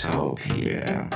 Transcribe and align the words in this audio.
Techtopia. 0.00 1.08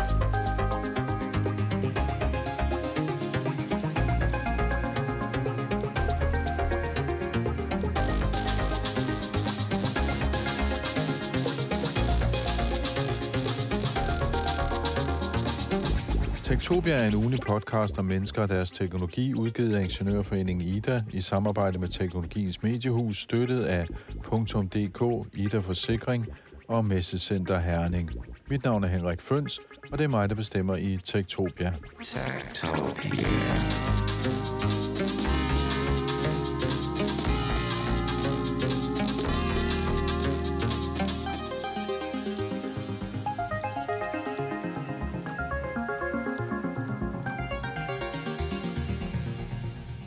Tektopia 16.43 16.95
er 16.95 17.09
en 17.09 17.15
ugenlig 17.15 17.41
podcast 17.41 17.99
om 17.99 18.05
mennesker 18.05 18.43
og 18.43 18.49
deres 18.49 18.71
teknologi, 18.71 19.35
udgivet 19.35 19.77
af 19.77 19.83
Ingeniørforeningen 19.83 20.69
IDA 20.69 21.03
i 21.13 21.21
samarbejde 21.21 21.79
med 21.79 21.89
Teknologiens 21.89 22.63
Mediehus, 22.63 23.23
støttet 23.23 23.65
af 23.65 23.87
.dk, 24.33 25.29
IDA 25.33 25.59
Forsikring 25.59 26.27
og 26.69 26.85
Messecenter 26.85 27.61
Herning. 27.61 28.11
Mit 28.51 28.65
navn 28.65 28.85
er 28.85 28.89
Henrik 28.89 29.21
Føns, 29.21 29.61
og 29.93 29.99
det 29.99 30.05
er 30.05 30.09
mig, 30.09 30.29
der 30.29 30.35
bestemmer 30.35 30.77
i 30.77 30.99
Tektopia. 31.05 31.73
Tektopia. 32.03 33.29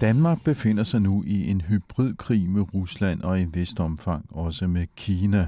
Danmark 0.01 0.43
befinder 0.43 0.83
sig 0.83 1.01
nu 1.01 1.23
i 1.27 1.49
en 1.51 1.61
hybridkrig 1.61 2.49
med 2.49 2.73
Rusland 2.73 3.21
og 3.21 3.39
i 3.39 3.41
en 3.41 3.55
vist 3.55 3.79
omfang 3.79 4.25
også 4.29 4.67
med 4.67 4.87
Kina. 4.95 5.47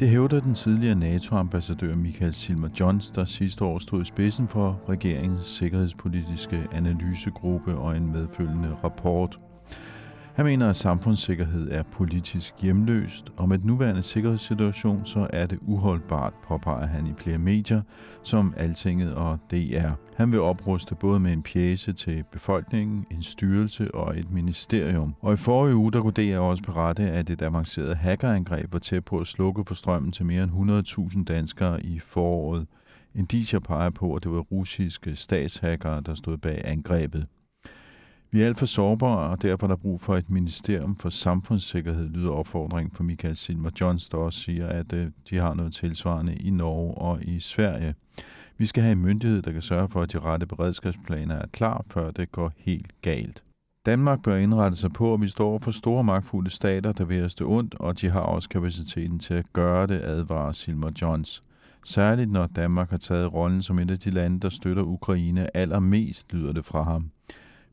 Det 0.00 0.08
hævder 0.08 0.40
den 0.40 0.54
tidligere 0.54 0.94
NATO-ambassadør 0.94 1.94
Michael 1.94 2.34
Silmer 2.34 2.68
Johns, 2.80 3.10
der 3.10 3.24
sidste 3.24 3.64
år 3.64 3.78
stod 3.78 4.02
i 4.02 4.04
spidsen 4.04 4.48
for 4.48 4.80
regeringens 4.88 5.46
sikkerhedspolitiske 5.46 6.66
analysegruppe 6.72 7.74
og 7.74 7.96
en 7.96 8.12
medfølgende 8.12 8.76
rapport. 8.84 9.38
Han 10.38 10.46
mener, 10.46 10.70
at 10.70 10.76
samfundssikkerhed 10.76 11.70
er 11.70 11.82
politisk 11.82 12.54
hjemløst, 12.62 13.32
og 13.36 13.48
med 13.48 13.58
den 13.58 13.66
nuværende 13.66 14.02
sikkerhedssituation, 14.02 15.04
så 15.04 15.26
er 15.32 15.46
det 15.46 15.58
uholdbart, 15.62 16.32
påpeger 16.44 16.86
han 16.86 17.06
i 17.06 17.12
flere 17.16 17.38
medier, 17.38 17.82
som 18.22 18.54
Altinget 18.56 19.14
og 19.14 19.38
DR. 19.50 19.90
Han 20.16 20.32
vil 20.32 20.40
opruste 20.40 20.94
både 20.94 21.20
med 21.20 21.32
en 21.32 21.42
pjæse 21.42 21.92
til 21.92 22.24
befolkningen, 22.32 23.06
en 23.10 23.22
styrelse 23.22 23.94
og 23.94 24.18
et 24.18 24.30
ministerium. 24.30 25.14
Og 25.20 25.34
i 25.34 25.36
forrige 25.36 25.76
uge, 25.76 25.92
der 25.92 26.00
kunne 26.00 26.34
DR 26.34 26.38
også 26.38 26.62
berette, 26.62 27.02
at 27.02 27.30
et 27.30 27.42
avanceret 27.42 27.96
hackerangreb 27.96 28.72
var 28.72 28.78
tæt 28.78 29.04
på 29.04 29.18
at 29.18 29.26
slukke 29.26 29.64
for 29.66 29.74
strømmen 29.74 30.12
til 30.12 30.26
mere 30.26 30.42
end 30.42 31.16
100.000 31.16 31.24
danskere 31.24 31.82
i 31.82 31.98
foråret. 31.98 32.66
Indicier 33.14 33.60
peger 33.60 33.90
på, 33.90 34.14
at 34.14 34.24
det 34.24 34.32
var 34.32 34.40
russiske 34.40 35.16
statshackere, 35.16 36.00
der 36.00 36.14
stod 36.14 36.36
bag 36.36 36.60
angrebet. 36.64 37.26
Vi 38.30 38.42
er 38.42 38.46
alt 38.46 38.58
for 38.58 38.66
sårbare, 38.66 39.30
og 39.30 39.42
derfor 39.42 39.66
er 39.66 39.68
der 39.68 39.76
brug 39.76 40.00
for 40.00 40.16
et 40.16 40.30
ministerium 40.30 40.96
for 40.96 41.10
samfundssikkerhed, 41.10 42.08
lyder 42.08 42.30
opfordringen 42.30 42.94
fra 42.94 43.04
Michael 43.04 43.36
Silmer 43.36 43.70
Johns, 43.80 44.08
der 44.08 44.18
også 44.18 44.40
siger, 44.40 44.66
at 44.66 44.92
øh, 44.92 45.06
de 45.30 45.36
har 45.36 45.54
noget 45.54 45.72
tilsvarende 45.72 46.34
i 46.34 46.50
Norge 46.50 46.94
og 46.94 47.22
i 47.22 47.40
Sverige. 47.40 47.94
Vi 48.58 48.66
skal 48.66 48.82
have 48.82 48.92
en 48.92 49.02
myndighed, 49.02 49.42
der 49.42 49.52
kan 49.52 49.62
sørge 49.62 49.88
for, 49.88 50.02
at 50.02 50.12
de 50.12 50.18
rette 50.18 50.46
beredskabsplaner 50.46 51.34
er 51.34 51.46
klar, 51.52 51.84
før 51.90 52.10
det 52.10 52.32
går 52.32 52.52
helt 52.56 53.02
galt. 53.02 53.42
Danmark 53.86 54.22
bør 54.22 54.36
indrette 54.36 54.76
sig 54.76 54.92
på, 54.92 55.14
at 55.14 55.20
vi 55.20 55.28
står 55.28 55.58
for 55.58 55.70
store 55.70 56.04
magtfulde 56.04 56.50
stater, 56.50 56.92
der 56.92 57.04
vil 57.04 57.24
os 57.24 57.34
det 57.34 57.46
ondt, 57.46 57.74
og 57.74 58.00
de 58.00 58.10
har 58.10 58.20
også 58.20 58.48
kapaciteten 58.48 59.18
til 59.18 59.34
at 59.34 59.52
gøre 59.52 59.86
det, 59.86 60.00
advarer 60.02 60.52
Silmer 60.52 60.90
Johns. 61.02 61.42
Særligt 61.84 62.30
når 62.30 62.46
Danmark 62.46 62.90
har 62.90 62.96
taget 62.96 63.32
rollen 63.32 63.62
som 63.62 63.78
et 63.78 63.90
af 63.90 63.98
de 63.98 64.10
lande, 64.10 64.40
der 64.40 64.48
støtter 64.48 64.82
Ukraine 64.82 65.56
allermest, 65.56 66.32
lyder 66.32 66.52
det 66.52 66.64
fra 66.64 66.82
ham. 66.82 67.10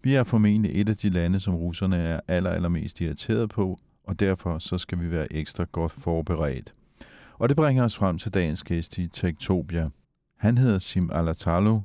Vi 0.05 0.15
er 0.15 0.23
formentlig 0.23 0.81
et 0.81 0.89
af 0.89 0.97
de 0.97 1.09
lande, 1.09 1.39
som 1.39 1.55
russerne 1.55 1.97
er 1.97 2.19
aller, 2.27 2.49
allermest 2.49 3.01
irriteret 3.01 3.49
på, 3.49 3.77
og 4.03 4.19
derfor 4.19 4.59
så 4.59 4.77
skal 4.77 4.99
vi 4.99 5.11
være 5.11 5.33
ekstra 5.33 5.65
godt 5.71 5.91
forberedt. 5.91 6.73
Og 7.33 7.49
det 7.49 7.57
bringer 7.57 7.83
os 7.83 7.97
frem 7.97 8.17
til 8.17 8.33
dagens 8.33 8.63
gæst 8.63 8.97
i 8.97 9.07
Tektopia. 9.07 9.87
Han 10.37 10.57
hedder 10.57 10.79
Sim 10.79 11.09
Alatalo. 11.13 11.79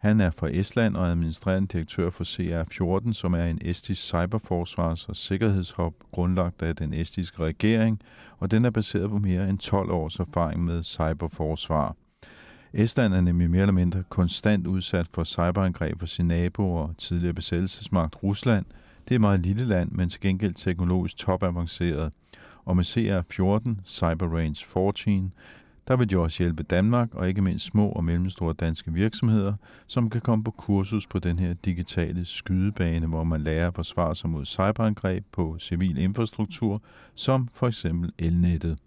Han 0.00 0.20
er 0.20 0.30
fra 0.30 0.48
Estland 0.48 0.96
og 0.96 1.08
administrerende 1.08 1.68
direktør 1.68 2.10
for 2.10 2.24
CR14, 2.24 3.12
som 3.12 3.34
er 3.34 3.44
en 3.44 3.58
estisk 3.62 4.02
cyberforsvars- 4.02 5.08
og 5.08 5.16
sikkerhedshop 5.16 5.94
grundlagt 6.12 6.62
af 6.62 6.76
den 6.76 6.94
estiske 6.94 7.38
regering, 7.38 8.00
og 8.38 8.50
den 8.50 8.64
er 8.64 8.70
baseret 8.70 9.10
på 9.10 9.18
mere 9.18 9.48
end 9.48 9.58
12 9.58 9.90
års 9.90 10.16
erfaring 10.16 10.64
med 10.64 10.82
cyberforsvar. 10.82 11.96
Estland 12.78 13.14
er 13.14 13.20
nemlig 13.20 13.50
mere 13.50 13.62
eller 13.62 13.72
mindre 13.72 14.02
konstant 14.08 14.66
udsat 14.66 15.06
for 15.12 15.24
cyberangreb 15.24 15.98
fra 16.00 16.06
sin 16.06 16.26
naboer 16.28 16.82
og 16.82 16.94
tidligere 16.98 17.34
besættelsesmagt 17.34 18.22
Rusland. 18.22 18.64
Det 19.04 19.10
er 19.10 19.14
et 19.14 19.20
meget 19.20 19.40
lille 19.40 19.64
land, 19.64 19.92
men 19.92 20.08
til 20.08 20.20
gengæld 20.20 20.54
teknologisk 20.54 21.16
topavanceret. 21.16 22.12
Og 22.64 22.76
med 22.76 22.84
CR14, 22.84 23.74
Cyber 23.84 24.36
Range 24.36 24.64
14, 24.66 25.32
der 25.88 25.96
vil 25.96 26.10
de 26.10 26.18
også 26.18 26.42
hjælpe 26.42 26.62
Danmark 26.62 27.14
og 27.14 27.28
ikke 27.28 27.42
mindst 27.42 27.66
små 27.66 27.88
og 27.88 28.04
mellemstore 28.04 28.54
danske 28.54 28.92
virksomheder, 28.92 29.54
som 29.86 30.10
kan 30.10 30.20
komme 30.20 30.44
på 30.44 30.50
kursus 30.50 31.06
på 31.06 31.18
den 31.18 31.38
her 31.38 31.54
digitale 31.54 32.24
skydebane, 32.24 33.06
hvor 33.06 33.24
man 33.24 33.40
lærer 33.40 33.68
at 33.68 33.74
forsvare 33.74 34.14
sig 34.14 34.30
mod 34.30 34.44
cyberangreb 34.44 35.24
på 35.32 35.56
civil 35.58 35.98
infrastruktur, 35.98 36.82
som 37.14 37.48
for 37.52 37.68
eksempel 37.68 38.12
elnettet. 38.18 38.78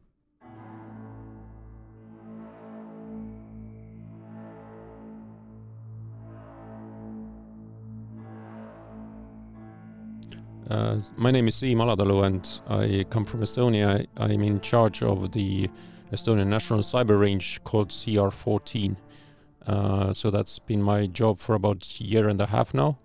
Uh, 10.69 11.01
my 11.17 11.31
name 11.31 11.47
is 11.47 11.55
Siim 11.55 11.77
Alatalu 11.77 12.25
and 12.25 12.61
I 12.69 13.03
come 13.09 13.25
from 13.25 13.41
Estonia. 13.41 14.05
I'm 14.17 14.43
in 14.43 14.61
charge 14.61 15.01
of 15.01 15.31
the 15.31 15.67
Estonian 16.11 16.45
National 16.45 16.81
Cyber 16.81 17.19
Range 17.19 17.63
called 17.63 17.89
CR14. 17.89 18.95
Uh, 19.65 20.13
so 20.13 20.29
that's 20.29 20.59
been 20.59 20.79
my 20.79 21.07
job 21.07 21.39
for 21.39 21.55
about 21.55 21.87
a 21.99 22.03
year 22.03 22.29
and 22.29 22.39
a 22.39 22.45
half 22.45 22.75
now. 22.75 22.99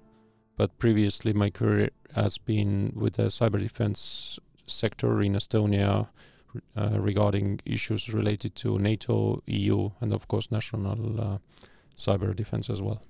But 0.58 0.78
previously, 0.78 1.32
my 1.32 1.48
career 1.48 1.88
has 2.14 2.36
been 2.36 2.92
with 2.94 3.14
the 3.14 3.24
cyber 3.24 3.58
defense 3.58 4.38
sector 4.66 5.22
in 5.22 5.32
Estonia 5.32 6.06
uh, 6.76 7.00
regarding 7.00 7.60
issues 7.64 8.12
related 8.12 8.54
to 8.56 8.78
NATO, 8.78 9.42
EU, 9.46 9.90
and 10.02 10.12
of 10.12 10.28
course, 10.28 10.50
national 10.50 11.18
uh, 11.18 11.38
cyber 11.96 12.36
defense 12.36 12.68
as 12.68 12.82
well. 12.82 13.02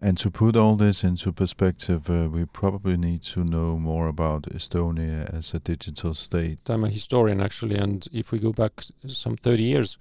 And 0.00 0.18
to 0.18 0.30
put 0.30 0.56
all 0.56 0.76
this 0.76 1.02
into 1.02 1.32
perspective, 1.32 2.10
uh, 2.10 2.28
we 2.30 2.44
probably 2.44 2.96
need 2.98 3.22
to 3.22 3.42
know 3.44 3.78
more 3.78 4.08
about 4.08 4.42
Estonia 4.42 5.32
as 5.34 5.54
a 5.54 5.58
digital 5.58 6.12
state. 6.12 6.58
I'm 6.68 6.84
a 6.84 6.90
historian 6.90 7.40
actually, 7.40 7.76
and 7.76 8.06
if 8.12 8.30
we 8.30 8.38
go 8.38 8.52
back 8.52 8.72
some 9.06 9.36
30 9.36 9.62
years, 9.62 9.98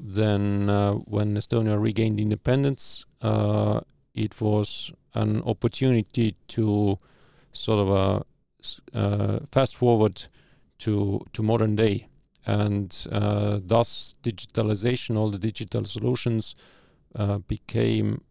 then 0.00 0.68
uh, 0.68 0.94
when 0.94 1.36
Estonia 1.36 1.80
regained 1.80 2.18
independence, 2.18 3.06
uh, 3.22 3.80
it 4.14 4.40
was 4.40 4.92
an 5.14 5.42
opportunity 5.42 6.34
to 6.48 6.98
sort 7.52 7.78
of 7.78 7.90
uh, 7.90 8.20
s- 8.60 8.80
uh, 8.94 9.38
fast 9.52 9.76
forward 9.76 10.22
to 10.78 11.20
to 11.34 11.42
modern 11.42 11.76
day, 11.76 12.02
and 12.46 13.06
uh, 13.12 13.60
thus 13.62 14.14
digitalization, 14.24 15.16
all 15.16 15.30
the 15.30 15.38
digital 15.38 15.84
solutions 15.84 16.54
uh, 17.14 17.38
became 17.38 18.22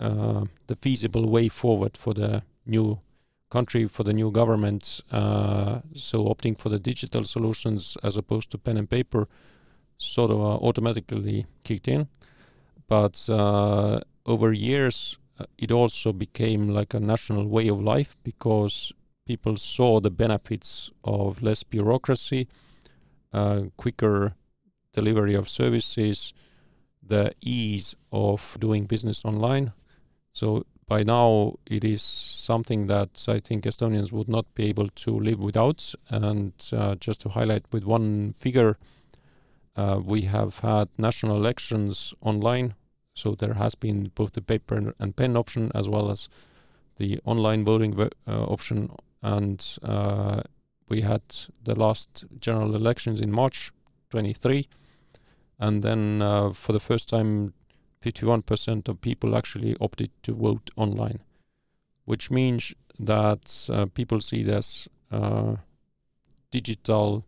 uh, 0.00 0.44
the 0.66 0.76
feasible 0.76 1.28
way 1.28 1.48
forward 1.48 1.96
for 1.96 2.14
the 2.14 2.42
new 2.66 2.98
country, 3.50 3.86
for 3.88 4.04
the 4.04 4.12
new 4.12 4.30
government. 4.30 5.00
Uh, 5.10 5.80
so 5.94 6.26
opting 6.26 6.56
for 6.56 6.68
the 6.68 6.78
digital 6.78 7.24
solutions 7.24 7.96
as 8.02 8.16
opposed 8.16 8.50
to 8.50 8.58
pen 8.58 8.76
and 8.76 8.88
paper 8.88 9.26
sort 9.98 10.30
of 10.30 10.40
uh, 10.40 10.56
automatically 10.66 11.46
kicked 11.64 11.88
in. 11.88 12.08
But 12.86 13.28
uh, 13.28 14.00
over 14.24 14.52
years, 14.52 15.18
it 15.56 15.72
also 15.72 16.12
became 16.12 16.68
like 16.68 16.94
a 16.94 17.00
national 17.00 17.46
way 17.46 17.68
of 17.68 17.80
life 17.80 18.16
because 18.22 18.92
people 19.26 19.56
saw 19.56 20.00
the 20.00 20.10
benefits 20.10 20.90
of 21.04 21.42
less 21.42 21.62
bureaucracy, 21.62 22.48
uh, 23.32 23.62
quicker 23.76 24.34
delivery 24.92 25.34
of 25.34 25.48
services, 25.48 26.32
the 27.02 27.32
ease 27.40 27.94
of 28.10 28.56
doing 28.60 28.86
business 28.86 29.24
online. 29.24 29.72
So 30.38 30.64
by 30.86 31.02
now, 31.02 31.54
it 31.66 31.82
is 31.84 32.00
something 32.00 32.86
that 32.86 33.24
I 33.26 33.40
think 33.40 33.64
Estonians 33.64 34.12
would 34.12 34.28
not 34.28 34.46
be 34.54 34.66
able 34.66 34.86
to 34.86 35.18
live 35.18 35.40
without. 35.40 35.92
And 36.10 36.52
uh, 36.72 36.94
just 36.94 37.22
to 37.22 37.28
highlight 37.30 37.64
with 37.72 37.82
one 37.82 38.32
figure, 38.34 38.78
uh, 39.74 40.00
we 40.04 40.22
have 40.22 40.60
had 40.60 40.90
national 40.96 41.36
elections 41.38 42.14
online. 42.20 42.76
So 43.14 43.34
there 43.34 43.54
has 43.54 43.74
been 43.74 44.12
both 44.14 44.32
the 44.34 44.40
paper 44.40 44.94
and- 45.00 45.16
pen 45.16 45.36
option 45.36 45.72
as 45.74 45.88
well 45.88 46.08
as 46.08 46.28
the 46.98 47.18
online 47.24 47.64
voting 47.64 47.94
vo- 47.94 48.10
uh, 48.28 48.44
option 48.44 48.92
and 49.22 49.60
uh, 49.82 50.42
we 50.88 51.00
had 51.00 51.22
the 51.64 51.74
last 51.74 52.24
general 52.38 52.76
elections 52.76 53.20
in 53.20 53.32
March 53.32 53.72
23, 54.10 54.68
and 55.58 55.82
then 55.82 56.22
uh, 56.22 56.50
for 56.52 56.72
the 56.72 56.80
first 56.80 57.08
time, 57.08 57.54
51% 58.02 58.88
of 58.88 59.00
people 59.00 59.36
actually 59.36 59.76
opted 59.80 60.10
to 60.22 60.34
vote 60.34 60.70
online, 60.76 61.20
which 62.04 62.30
means 62.30 62.74
that 62.98 63.68
uh, 63.72 63.86
people 63.86 64.20
see 64.20 64.42
this 64.42 64.88
uh, 65.10 65.56
digital 66.50 67.24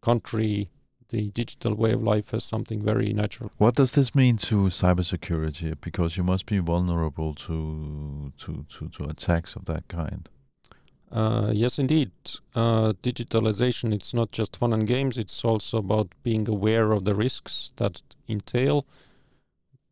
country, 0.00 0.68
the 1.08 1.30
digital 1.30 1.74
way 1.74 1.92
of 1.92 2.02
life 2.02 2.34
as 2.34 2.44
something 2.44 2.82
very 2.82 3.12
natural. 3.12 3.50
What 3.58 3.74
does 3.74 3.92
this 3.92 4.14
mean 4.14 4.36
to 4.38 4.64
cybersecurity? 4.64 5.76
Because 5.80 6.16
you 6.16 6.22
must 6.22 6.46
be 6.46 6.58
vulnerable 6.58 7.34
to 7.34 8.32
to 8.38 8.66
to, 8.68 8.88
to 8.88 9.04
attacks 9.04 9.56
of 9.56 9.64
that 9.66 9.88
kind. 9.88 10.28
Uh, 11.12 11.50
yes, 11.52 11.78
indeed. 11.78 12.10
Uh, 12.54 12.94
digitalization, 13.02 13.92
it's 13.92 14.14
not 14.14 14.32
just 14.32 14.56
fun 14.56 14.72
and 14.72 14.86
games, 14.86 15.18
it's 15.18 15.44
also 15.44 15.76
about 15.76 16.08
being 16.22 16.48
aware 16.48 16.92
of 16.92 17.04
the 17.04 17.14
risks 17.14 17.72
that 17.76 18.00
entail. 18.28 18.86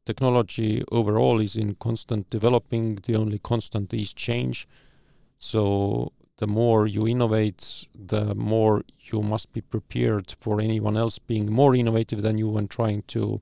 Technology 0.06 0.82
overall 0.90 1.40
is 1.40 1.56
in 1.56 1.74
constant 1.76 2.28
developing, 2.30 2.96
the 3.06 3.14
only 3.14 3.38
constant 3.38 3.92
is 3.92 4.12
change. 4.12 4.66
So 5.38 6.12
the 6.38 6.46
more 6.46 6.86
you 6.86 7.06
innovate, 7.06 7.88
the 7.94 8.34
more 8.34 8.82
you 9.00 9.22
must 9.22 9.52
be 9.52 9.60
prepared 9.60 10.34
for 10.40 10.60
anyone 10.60 10.96
else 10.96 11.18
being 11.18 11.52
more 11.52 11.74
innovative 11.74 12.22
than 12.22 12.38
you 12.38 12.56
and 12.56 12.68
trying 12.68 13.02
to 13.08 13.40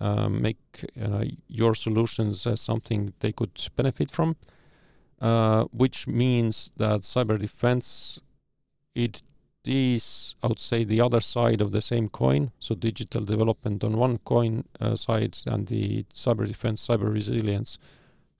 uh, 0.00 0.28
make 0.28 0.56
uh, 1.00 1.24
your 1.48 1.74
solutions 1.74 2.46
as 2.46 2.60
something 2.60 3.12
they 3.20 3.32
could 3.32 3.50
benefit 3.76 4.10
from. 4.10 4.36
Uh, 5.20 5.64
which 5.70 6.08
means 6.08 6.72
that 6.78 7.02
cyber 7.02 7.38
defense 7.38 8.20
it 8.92 9.22
is, 9.66 10.34
I 10.42 10.46
would 10.46 10.60
say, 10.60 10.84
the 10.84 11.00
other 11.00 11.20
side 11.20 11.60
of 11.60 11.72
the 11.72 11.80
same 11.80 12.08
coin. 12.08 12.52
So 12.58 12.74
digital 12.74 13.22
development 13.24 13.84
on 13.84 13.96
one 13.96 14.18
coin 14.18 14.64
uh, 14.80 14.96
side, 14.96 15.36
and 15.46 15.66
the 15.66 16.04
cyber 16.14 16.46
defense, 16.46 16.86
cyber 16.86 17.12
resilience, 17.12 17.78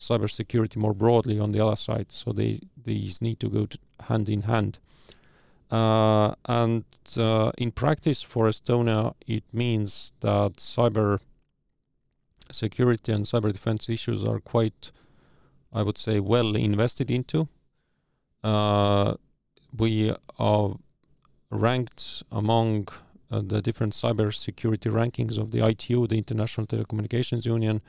cyber 0.00 0.30
security 0.30 0.78
more 0.80 0.94
broadly 0.94 1.38
on 1.38 1.52
the 1.52 1.60
other 1.60 1.76
side. 1.76 2.10
So 2.10 2.32
they 2.32 2.60
these 2.84 3.22
need 3.22 3.40
to 3.40 3.48
go 3.48 3.66
to 3.66 3.78
hand 4.00 4.28
in 4.28 4.42
hand. 4.42 4.78
Uh, 5.70 6.34
and 6.46 6.84
uh, 7.16 7.52
in 7.56 7.70
practice 7.70 8.22
for 8.22 8.46
Estonia, 8.48 9.14
it 9.26 9.44
means 9.52 10.12
that 10.20 10.56
cyber 10.56 11.20
security 12.50 13.12
and 13.12 13.24
cyber 13.24 13.50
defense 13.50 13.88
issues 13.88 14.22
are 14.24 14.38
quite 14.38 14.92
I 15.72 15.82
would 15.82 15.98
say, 15.98 16.20
well 16.20 16.54
invested 16.54 17.10
into. 17.10 17.48
Uh, 18.44 19.14
we 19.76 20.14
are 20.38 20.76
ranked 21.52 22.22
among 22.32 22.88
uh, 23.30 23.42
the 23.44 23.62
different 23.62 23.92
cybersecurity 23.92 24.90
rankings 24.90 25.38
of 25.38 25.50
the 25.50 25.64
ITU, 25.64 26.06
the 26.06 26.18
International 26.18 26.66
Telecommunications 26.66 27.46
Union, 27.46 27.80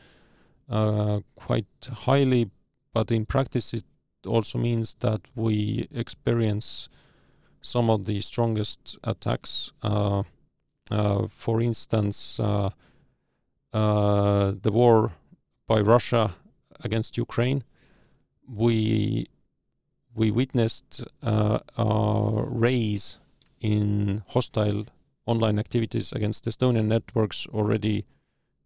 uh, 0.69 1.19
quite 1.36 1.65
highly, 1.92 2.50
but 2.94 3.12
in 3.12 3.25
practice 3.25 3.74
it 3.74 3.83
also 4.25 4.57
means 4.57 4.95
that 5.00 5.21
we 5.36 5.88
experience 5.92 6.89
some 7.62 7.89
of 7.89 8.06
the 8.06 8.19
strongest 8.21 8.98
attacks. 9.04 9.71
Uh, 9.81 10.24
uh, 10.92 11.27
for 11.27 11.62
instance, 11.62 12.39
uh, 12.39 12.69
the 13.71 14.71
war 14.71 15.12
by 15.68 15.80
Russia 15.80 16.36
against 16.81 17.18
Ukraine 17.18 17.63
we 18.48 19.27
we 20.16 20.30
witnessed 20.30 21.06
uh, 21.24 21.59
a 21.77 22.44
raise 22.45 23.19
in 23.63 24.21
hostile 24.27 24.86
online 25.25 25.57
activities 25.57 26.12
against 26.12 26.45
Estonian 26.45 26.86
networks 26.86 27.48
already 27.48 28.04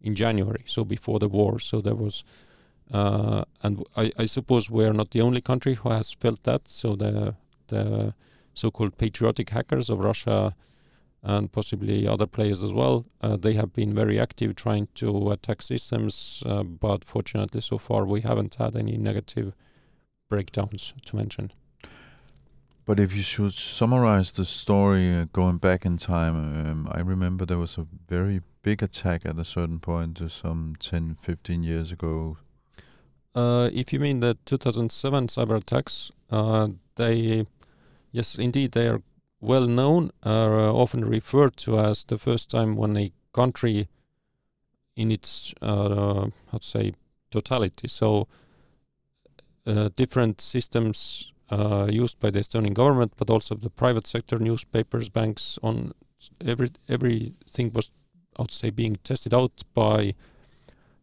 in 0.02 0.16
January, 0.16 0.64
so 0.66 0.84
before 0.84 1.20
the 1.20 1.28
war. 1.28 1.60
So 1.60 1.82
there 1.82 1.96
was, 1.96 2.24
uh, 2.92 3.44
and 3.62 3.84
I, 3.96 4.12
I, 4.18 4.26
suppose 4.26 4.70
we 4.70 4.86
are 4.86 4.94
not 4.94 5.12
the 5.12 5.22
only 5.22 5.42
country 5.42 5.76
who 5.76 5.90
has 5.90 6.12
felt 6.14 6.44
that. 6.44 6.68
So 6.68 6.96
the 6.96 7.36
the 7.68 8.14
so-called 8.54 8.98
patriotic 8.98 9.50
hackers 9.50 9.90
of 9.90 10.00
Russia 10.00 10.56
and 11.22 11.52
possibly 11.52 12.08
other 12.08 12.26
players 12.26 12.64
as 12.64 12.74
well, 12.74 13.06
uh, 13.22 13.36
they 13.36 13.54
have 13.54 13.74
been 13.74 13.94
very 13.94 14.20
active 14.20 14.56
trying 14.56 14.88
to 14.96 15.32
attack 15.32 15.62
systems. 15.62 16.42
Uh, 16.46 16.64
but 16.64 17.04
fortunately, 17.04 17.62
so 17.62 17.78
far 17.78 18.06
we 18.06 18.22
haven't 18.22 18.56
had 18.56 18.76
any 18.76 18.98
negative 18.98 19.54
breakdowns 20.30 20.94
to 21.06 21.16
mention. 21.16 21.52
But 22.88 23.02
if 23.02 23.14
you 23.14 23.22
should 23.22 23.52
summarize 23.52 24.32
the 24.32 24.46
story 24.46 25.14
uh, 25.14 25.26
going 25.34 25.58
back 25.58 25.86
in 25.86 25.98
time, 25.98 26.36
um, 26.36 26.88
I 26.90 27.02
remember 27.02 27.46
there 27.46 27.58
was 27.58 27.78
a 27.78 27.86
very 28.08 28.40
big 28.62 28.82
attack 28.82 29.26
at 29.26 29.38
a 29.38 29.44
certain 29.44 29.80
point 29.80 30.22
uh, 30.22 30.30
some 30.30 30.78
10, 30.80 31.16
15 31.16 31.64
years 31.64 31.92
ago. 31.92 32.38
Uh, 33.36 33.70
if 33.74 33.92
you 33.92 34.00
mean 34.00 34.22
the 34.22 34.38
2007 34.46 35.28
cyber 35.28 35.58
attacks, 35.58 36.14
uh, 36.32 36.70
they, 36.96 37.46
yes, 38.14 38.36
indeed, 38.36 38.72
they 38.72 38.88
are 38.88 39.02
well 39.42 39.68
known, 39.68 40.10
are 40.24 40.58
uh, 40.58 40.72
often 40.72 41.04
referred 41.04 41.58
to 41.58 41.78
as 41.78 42.06
the 42.06 42.18
first 42.18 42.50
time 42.50 42.78
when 42.78 42.96
a 42.96 43.12
country 43.34 43.90
in 44.96 45.12
its, 45.12 45.54
uh, 45.62 46.30
how 46.54 46.60
say, 46.62 46.94
totality. 47.32 47.90
So 47.90 48.30
uh, 49.66 49.90
different 49.98 50.40
systems 50.40 51.34
uh, 51.50 51.88
used 51.90 52.20
by 52.20 52.30
the 52.30 52.40
Estonian 52.40 52.74
government, 52.74 53.14
but 53.18 53.30
also 53.30 53.56
the 53.56 53.70
private 53.70 54.08
sector, 54.08 54.38
newspapers, 54.40 55.10
banks. 55.10 55.60
On 55.64 55.94
every 56.46 56.70
everything 56.88 57.72
was, 57.74 57.92
I 58.38 58.42
would 58.42 58.52
say, 58.52 58.70
being 58.70 58.98
tested 59.04 59.34
out 59.34 59.64
by 59.74 60.14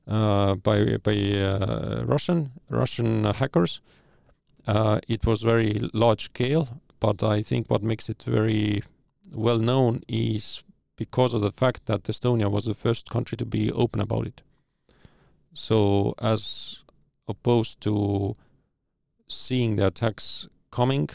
uh, 0.07 0.55
by 0.57 0.99
by 1.03 1.17
uh, 1.17 2.05
Russian 2.07 2.51
Russian 2.69 3.25
hackers. 3.25 3.81
Uh, 4.67 4.99
it 5.09 5.27
was 5.27 5.43
very 5.43 5.91
large 5.93 6.25
scale, 6.25 6.81
but 7.01 7.23
I 7.23 7.43
think 7.43 7.71
what 7.71 7.83
makes 7.83 8.09
it 8.09 8.23
very 8.23 8.83
well 9.33 9.59
known 9.59 10.01
is 10.09 10.65
because 10.97 11.35
of 11.35 11.43
the 11.43 11.53
fact 11.53 11.87
that 11.87 12.05
Estonia 12.05 12.51
was 12.51 12.65
the 12.65 12.75
first 12.75 13.11
country 13.11 13.37
to 13.37 13.45
be 13.45 13.71
open 13.73 14.01
about 14.01 14.27
it. 14.27 14.43
So, 15.53 16.15
as 16.19 16.85
opposed 17.29 17.81
to 17.83 18.35
seeing 19.29 19.77
the 19.77 19.87
attacks 19.87 20.49
coming 20.71 21.09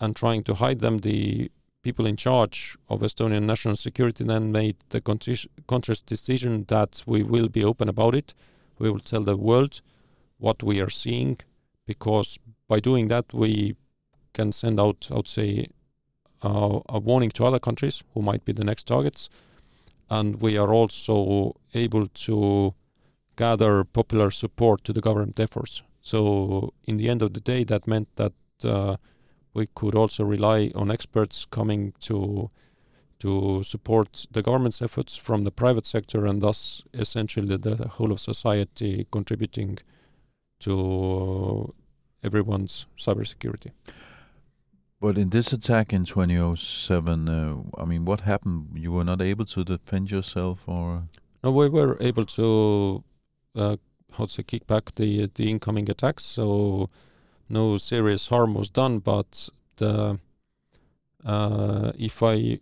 and 0.00 0.14
trying 0.14 0.42
to 0.44 0.54
hide 0.54 0.80
them, 0.80 0.98
the 0.98 1.50
people 1.82 2.06
in 2.06 2.16
charge 2.16 2.76
of 2.88 3.00
Estonian 3.00 3.44
national 3.44 3.76
security 3.76 4.24
then 4.24 4.50
made 4.52 4.76
the 4.88 5.00
conscious 5.00 6.02
decision 6.02 6.64
that 6.68 7.02
we 7.06 7.22
will 7.22 7.48
be 7.48 7.64
open 7.64 7.88
about 7.88 8.14
it. 8.14 8.34
We 8.78 8.90
will 8.90 9.00
tell 9.00 9.22
the 9.22 9.36
world 9.36 9.80
what 10.38 10.62
we 10.62 10.80
are 10.80 10.90
seeing, 10.90 11.38
because 11.86 12.38
by 12.68 12.80
doing 12.80 13.08
that, 13.08 13.32
we 13.32 13.76
can 14.34 14.52
send 14.52 14.78
out, 14.80 15.08
I 15.10 15.14
would 15.14 15.28
say, 15.28 15.68
uh, 16.42 16.80
a 16.88 16.98
warning 16.98 17.30
to 17.30 17.46
other 17.46 17.58
countries 17.58 18.02
who 18.12 18.20
might 18.20 18.44
be 18.44 18.52
the 18.52 18.64
next 18.64 18.84
targets. 18.84 19.30
And 20.10 20.42
we 20.42 20.58
are 20.58 20.72
also 20.72 21.54
able 21.72 22.06
to 22.06 22.74
gather 23.36 23.84
popular 23.84 24.30
support 24.30 24.84
to 24.84 24.92
the 24.92 25.00
government 25.00 25.40
efforts. 25.40 25.82
So 26.06 26.72
in 26.84 26.98
the 26.98 27.08
end 27.08 27.20
of 27.20 27.34
the 27.34 27.40
day, 27.40 27.64
that 27.64 27.88
meant 27.88 28.08
that 28.14 28.32
uh, 28.62 28.96
we 29.54 29.66
could 29.74 29.96
also 29.96 30.22
rely 30.22 30.70
on 30.76 30.88
experts 30.88 31.44
coming 31.44 31.94
to 32.02 32.48
to 33.18 33.62
support 33.64 34.26
the 34.30 34.40
government's 34.40 34.80
efforts 34.80 35.16
from 35.16 35.42
the 35.42 35.50
private 35.50 35.84
sector, 35.84 36.24
and 36.26 36.40
thus 36.40 36.84
essentially 36.94 37.56
the 37.56 37.88
whole 37.94 38.12
of 38.12 38.20
society 38.20 39.06
contributing 39.10 39.78
to 40.60 41.74
everyone's 42.22 42.86
cybersecurity. 42.96 43.72
But 45.00 45.18
in 45.18 45.30
this 45.30 45.52
attack 45.52 45.92
in 45.92 46.04
2007, 46.04 47.28
uh, 47.28 47.82
I 47.82 47.84
mean, 47.84 48.04
what 48.04 48.20
happened? 48.20 48.68
You 48.74 48.92
were 48.92 49.04
not 49.04 49.20
able 49.20 49.46
to 49.46 49.64
defend 49.64 50.12
yourself, 50.12 50.68
or 50.68 51.08
no? 51.42 51.50
We 51.50 51.68
were 51.68 51.96
able 52.00 52.26
to 52.26 53.02
uh, 53.56 53.76
how 54.16 54.26
to 54.26 54.42
kick 54.42 54.66
back 54.66 54.94
the 54.94 55.30
the 55.34 55.50
incoming 55.50 55.90
attacks. 55.90 56.24
So 56.24 56.88
no 57.48 57.78
serious 57.78 58.28
harm 58.28 58.54
was 58.54 58.70
done, 58.70 58.98
but 58.98 59.48
the 59.76 60.18
uh, 61.24 61.92
if 61.98 62.22
I 62.22 62.58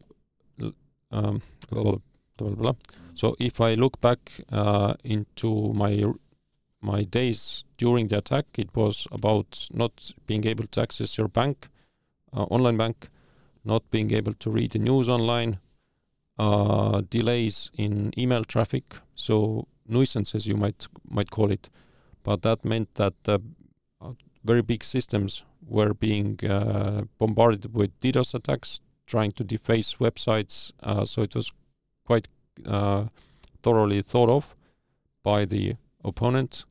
um, 1.11 1.43
blah, 1.71 1.97
blah, 2.37 2.51
blah, 2.51 2.73
so 3.15 3.37
if 3.39 3.61
I 3.61 3.75
look 3.75 4.01
back 4.01 4.19
uh, 4.51 4.95
into 5.05 5.73
my 5.73 6.05
my 6.81 7.05
days 7.05 7.65
during 7.79 8.09
the 8.09 8.19
attack, 8.19 8.47
it 8.59 8.75
was 8.75 9.07
about 9.11 9.69
not 9.73 10.13
being 10.27 10.47
able 10.47 10.67
to 10.67 10.83
access 10.83 11.17
your 11.17 11.29
bank, 11.29 11.69
uh, 12.37 12.43
online 12.45 12.77
bank, 12.77 13.09
not 13.65 13.91
being 13.91 14.13
able 14.13 14.35
to 14.35 14.51
read 14.51 14.73
the 14.73 14.79
news 14.79 15.09
online, 15.09 15.59
uh, 16.39 17.03
delays 17.09 17.71
in 17.79 18.13
email 18.19 18.45
traffic. 18.45 18.85
So 19.15 19.69
nuisances 19.87 20.47
you 20.47 20.57
might 20.57 20.87
might 21.09 21.31
call 21.31 21.51
it, 21.51 21.71
but 22.23 22.43
that 22.43 22.65
meant 22.65 22.95
that 22.95 23.15
uh, 23.29 23.39
very 24.45 24.63
big 24.63 24.85
systems 24.85 25.45
were 25.67 25.95
being 25.95 26.39
uh, 26.45 27.03
bombarded 27.19 27.75
with 27.75 27.99
DDoS 28.01 28.35
attacks, 28.35 28.81
trying 29.07 29.33
to 29.33 29.45
deface 29.45 29.95
websites. 29.97 30.73
Uh, 30.83 31.05
so 31.05 31.23
it 31.23 31.35
was 31.35 31.53
quite 32.05 32.29
uh, 32.67 33.05
thoroughly 33.63 34.03
thought 34.03 34.29
of 34.29 34.57
by 35.23 35.45
the 35.45 35.75
opponent, 36.05 36.67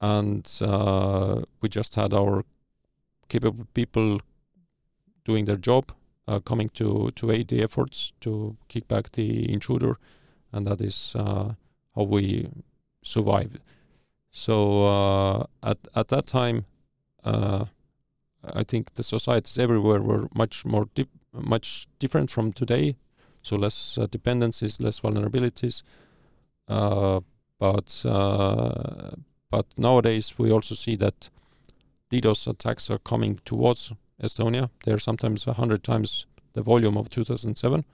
and 0.00 0.50
uh, 0.62 1.42
we 1.60 1.68
just 1.68 1.94
had 1.94 2.14
our 2.14 2.44
capable 3.28 3.66
people 3.74 4.20
doing 5.24 5.44
their 5.44 5.56
job, 5.56 5.92
uh, 6.28 6.40
coming 6.40 6.70
to 6.70 7.10
to 7.14 7.30
aid 7.30 7.48
the 7.48 7.62
efforts 7.62 8.12
to 8.20 8.56
kick 8.68 8.88
back 8.88 9.12
the 9.12 9.52
intruder, 9.52 9.98
and 10.52 10.66
that 10.66 10.80
is 10.80 11.16
how 11.94 12.02
we 12.02 12.48
survived. 13.02 13.58
So 14.30 14.86
uh, 14.86 15.46
at 15.62 15.78
at 15.94 16.08
that 16.08 16.26
time, 16.26 16.64
uh, 17.22 17.66
I 18.42 18.64
think 18.64 18.94
the 18.94 19.02
societies 19.02 19.58
everywhere 19.58 20.02
were 20.02 20.28
much 20.34 20.64
more 20.64 20.88
dip, 20.94 21.08
much 21.32 21.86
different 21.98 22.30
from 22.30 22.52
today. 22.52 22.96
So 23.42 23.56
less 23.56 23.98
uh, 23.98 24.06
dependencies, 24.10 24.80
less 24.80 25.00
vulnerabilities. 25.00 25.82
Uh, 26.66 27.20
but 27.58 28.04
uh, 28.04 29.12
but 29.50 29.66
nowadays 29.76 30.34
we 30.38 30.50
also 30.50 30.74
see 30.74 30.96
that 30.96 31.30
DDoS 32.10 32.48
attacks 32.48 32.90
are 32.90 32.98
coming 32.98 33.38
towards 33.44 33.92
Estonia. 34.22 34.70
They're 34.84 34.98
sometimes 34.98 35.44
hundred 35.44 35.82
times 35.82 36.26
the 36.54 36.62
volume 36.62 36.96
of 36.96 37.08
2007. 37.10 37.84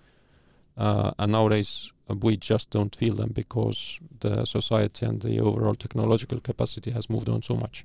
Uh, 0.76 1.10
and 1.18 1.32
nowadays 1.32 1.92
we 2.14 2.36
just 2.36 2.70
don't 2.70 2.94
feel 2.94 3.14
them 3.14 3.30
because 3.32 4.00
the 4.20 4.44
society 4.44 5.06
and 5.06 5.20
the 5.22 5.40
overall 5.40 5.74
technological 5.74 6.38
capacity 6.40 6.90
has 6.90 7.08
moved 7.10 7.28
on 7.28 7.42
so 7.42 7.56
much. 7.56 7.84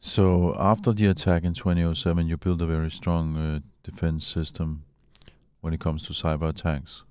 So 0.00 0.56
after 0.58 0.92
the 0.92 1.06
attack 1.06 1.44
in 1.44 1.54
2007, 1.54 2.26
you 2.26 2.36
built 2.36 2.62
a 2.62 2.66
very 2.66 2.90
strong 2.90 3.36
uh, 3.36 3.60
defense 3.82 4.26
system 4.26 4.84
when 5.60 5.74
it 5.74 5.80
comes 5.80 6.06
to 6.06 6.12
cyber 6.12 6.48
attacks. 6.48 7.02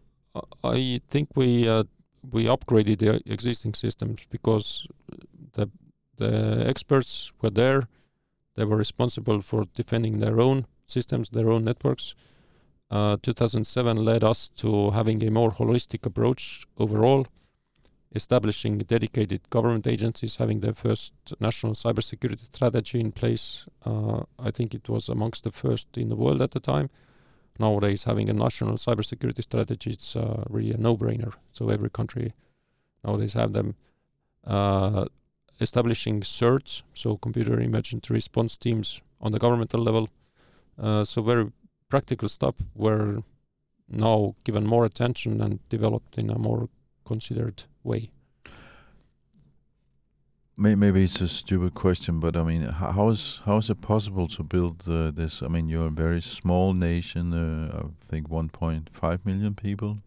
I 0.64 1.02
think 1.08 1.30
we 1.36 1.68
uh, 1.68 1.84
we 2.32 2.46
upgraded 2.46 3.00
the 3.00 3.22
existing 3.32 3.74
systems 3.74 4.26
because 4.30 4.88
the 5.54 5.70
the 6.18 6.64
experts 6.68 7.32
were 7.42 7.50
there. 7.50 7.88
They 8.56 8.66
were 8.66 8.78
responsible 8.78 9.42
for 9.42 9.66
defending 9.74 10.20
their 10.20 10.40
own 10.40 10.66
systems, 10.88 11.30
their 11.30 11.50
own 11.50 11.64
networks. 11.64 12.16
Uh, 12.92 13.18
2007 13.22 14.04
led 14.04 14.24
us 14.24 14.50
to 14.50 14.92
having 14.92 15.24
a 15.24 15.30
more 15.30 15.52
holistic 15.52 16.06
approach 16.06 16.66
overall, 16.78 17.28
establishing 18.16 18.80
dedicated 18.80 19.48
government 19.52 19.86
agencies, 19.86 20.38
having 20.38 20.62
their 20.62 20.74
first 20.74 21.14
national 21.40 21.74
cybersecurity 21.74 22.42
strategy 22.42 23.00
in 23.00 23.12
place. 23.12 23.66
Uh, 23.86 24.22
I 24.40 24.50
think 24.50 24.74
it 24.74 24.90
was 24.90 25.08
amongst 25.08 25.44
the 25.44 25.52
first 25.52 25.98
in 25.98 26.10
the 26.10 26.16
world 26.16 26.42
at 26.42 26.52
the 26.52 26.60
time. 26.60 26.90
Nowadays, 27.60 28.06
having 28.06 28.30
a 28.30 28.34
national 28.34 28.76
cybersecurity 28.76 29.44
strategy, 29.44 29.92
it's 29.92 30.16
uh, 30.16 30.44
really 30.50 30.72
a 30.72 30.78
no-brainer. 30.78 31.34
So 31.52 31.70
every 31.70 31.90
country 31.90 32.32
nowadays 33.04 33.34
have 33.34 33.54
them. 33.54 33.76
Uh, 34.48 35.06
establishing 35.62 36.22
CERTs, 36.22 36.84
so 36.94 37.18
computer 37.18 37.60
emergency 37.60 38.14
response 38.14 38.58
teams 38.58 39.02
on 39.22 39.32
the 39.32 39.40
governmental 39.40 39.82
level. 39.82 40.10
Uh, 40.82 41.04
so 41.04 41.22
very 41.22 41.52
practical 41.90 42.30
stuff 42.30 42.56
were 42.76 43.20
now 43.90 44.36
given 44.44 44.66
more 44.66 44.86
attention 44.86 45.42
and 45.42 45.60
developed 45.70 46.18
in 46.18 46.30
a 46.30 46.38
more 46.38 46.70
considered 47.06 47.64
way. 47.84 48.12
Maybe 50.62 51.06
it's 51.06 51.22
a 51.22 51.28
stupid 51.30 51.74
question, 51.74 52.20
but 52.20 52.36
I 52.36 52.44
mean, 52.44 52.64
how 52.64 53.10
is 53.10 53.40
how 53.46 53.58
is 53.58 53.70
it 53.70 53.80
possible 53.80 54.28
to 54.28 54.44
build 54.44 54.84
uh, 54.88 55.10
this? 55.10 55.42
I 55.42 55.48
mean, 55.48 55.70
you're 55.70 55.88
a 55.88 56.02
very 56.06 56.22
small 56.22 56.74
nation. 56.74 57.34
Uh, 57.34 57.84
I 57.84 58.06
think 58.06 58.28
1.5 58.28 59.26
million 59.26 59.56
people. 59.56 60.00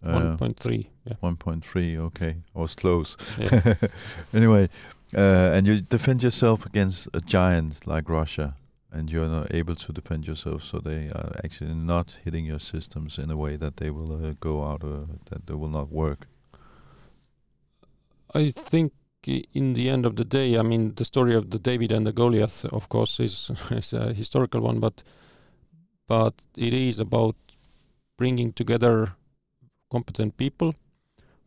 Uh, 0.00 0.36
1.3. 0.36 0.86
Yeah. 1.04 1.14
1.3. 1.20 1.96
Okay, 1.98 2.36
I 2.54 2.58
was 2.58 2.76
close. 2.76 3.16
Yeah. 3.36 3.74
anyway, 4.32 4.68
uh, 5.16 5.54
and 5.54 5.66
you 5.66 5.80
defend 5.80 6.22
yourself 6.22 6.66
against 6.66 7.08
a 7.12 7.20
giant 7.20 7.84
like 7.84 8.08
Russia, 8.08 8.54
and 8.92 9.10
you're 9.10 9.28
not 9.28 9.54
able 9.54 9.76
to 9.76 9.92
defend 9.92 10.26
yourself, 10.26 10.62
so 10.64 10.78
they 10.78 11.10
are 11.10 11.32
actually 11.44 11.74
not 11.74 12.18
hitting 12.24 12.44
your 12.44 12.58
systems 12.58 13.18
in 13.18 13.30
a 13.30 13.36
way 13.36 13.56
that 13.56 13.76
they 13.76 13.90
will 13.90 14.12
uh, 14.12 14.34
go 14.40 14.64
out, 14.64 14.82
or 14.84 15.06
that 15.30 15.46
they 15.46 15.54
will 15.54 15.68
not 15.68 15.90
work. 15.90 16.26
I 18.34 18.50
think 18.50 18.92
in 19.26 19.74
the 19.74 19.90
end 19.90 20.06
of 20.06 20.16
the 20.16 20.24
day, 20.24 20.58
I 20.58 20.62
mean, 20.62 20.94
the 20.94 21.04
story 21.04 21.34
of 21.34 21.50
the 21.50 21.58
David 21.58 21.92
and 21.92 22.06
the 22.06 22.12
Goliath, 22.12 22.64
of 22.66 22.88
course, 22.88 23.20
is 23.20 23.50
is 23.70 23.92
a 23.92 24.12
historical 24.12 24.60
one, 24.60 24.80
but 24.80 25.02
but 26.06 26.34
it 26.56 26.72
is 26.72 26.98
about 26.98 27.36
bringing 28.16 28.52
together 28.52 29.14
competent 29.90 30.36
people. 30.36 30.74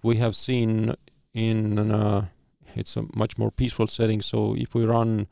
We 0.02 0.18
have 0.18 0.36
seen 0.36 0.96
in 1.34 1.92
uh, 1.92 2.26
it's 2.76 2.98
a 2.98 3.04
much 3.16 3.38
more 3.38 3.52
peaceful 3.52 3.88
setting. 3.88 4.22
So 4.22 4.56
if 4.56 4.76
we 4.76 4.86
run 4.86 5.28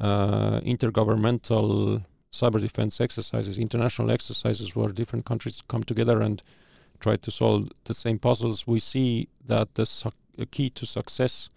intergovernmental 0.00 2.02
cyber 2.32 2.60
defense 2.60 3.00
exercises, 3.00 3.58
international 3.58 4.10
exercises 4.10 4.76
where 4.76 4.88
different 4.88 5.24
countries 5.24 5.62
come 5.68 5.82
together 5.82 6.20
and 6.20 6.42
try 7.00 7.16
to 7.16 7.30
solve 7.30 7.68
the 7.84 7.94
same 7.94 8.18
puzzles, 8.18 8.66
we 8.66 8.78
see 8.78 9.28
that 9.46 9.74
the 9.74 9.86
su- 9.86 10.12
key 10.50 10.70
to 10.70 10.86
success 10.86 11.48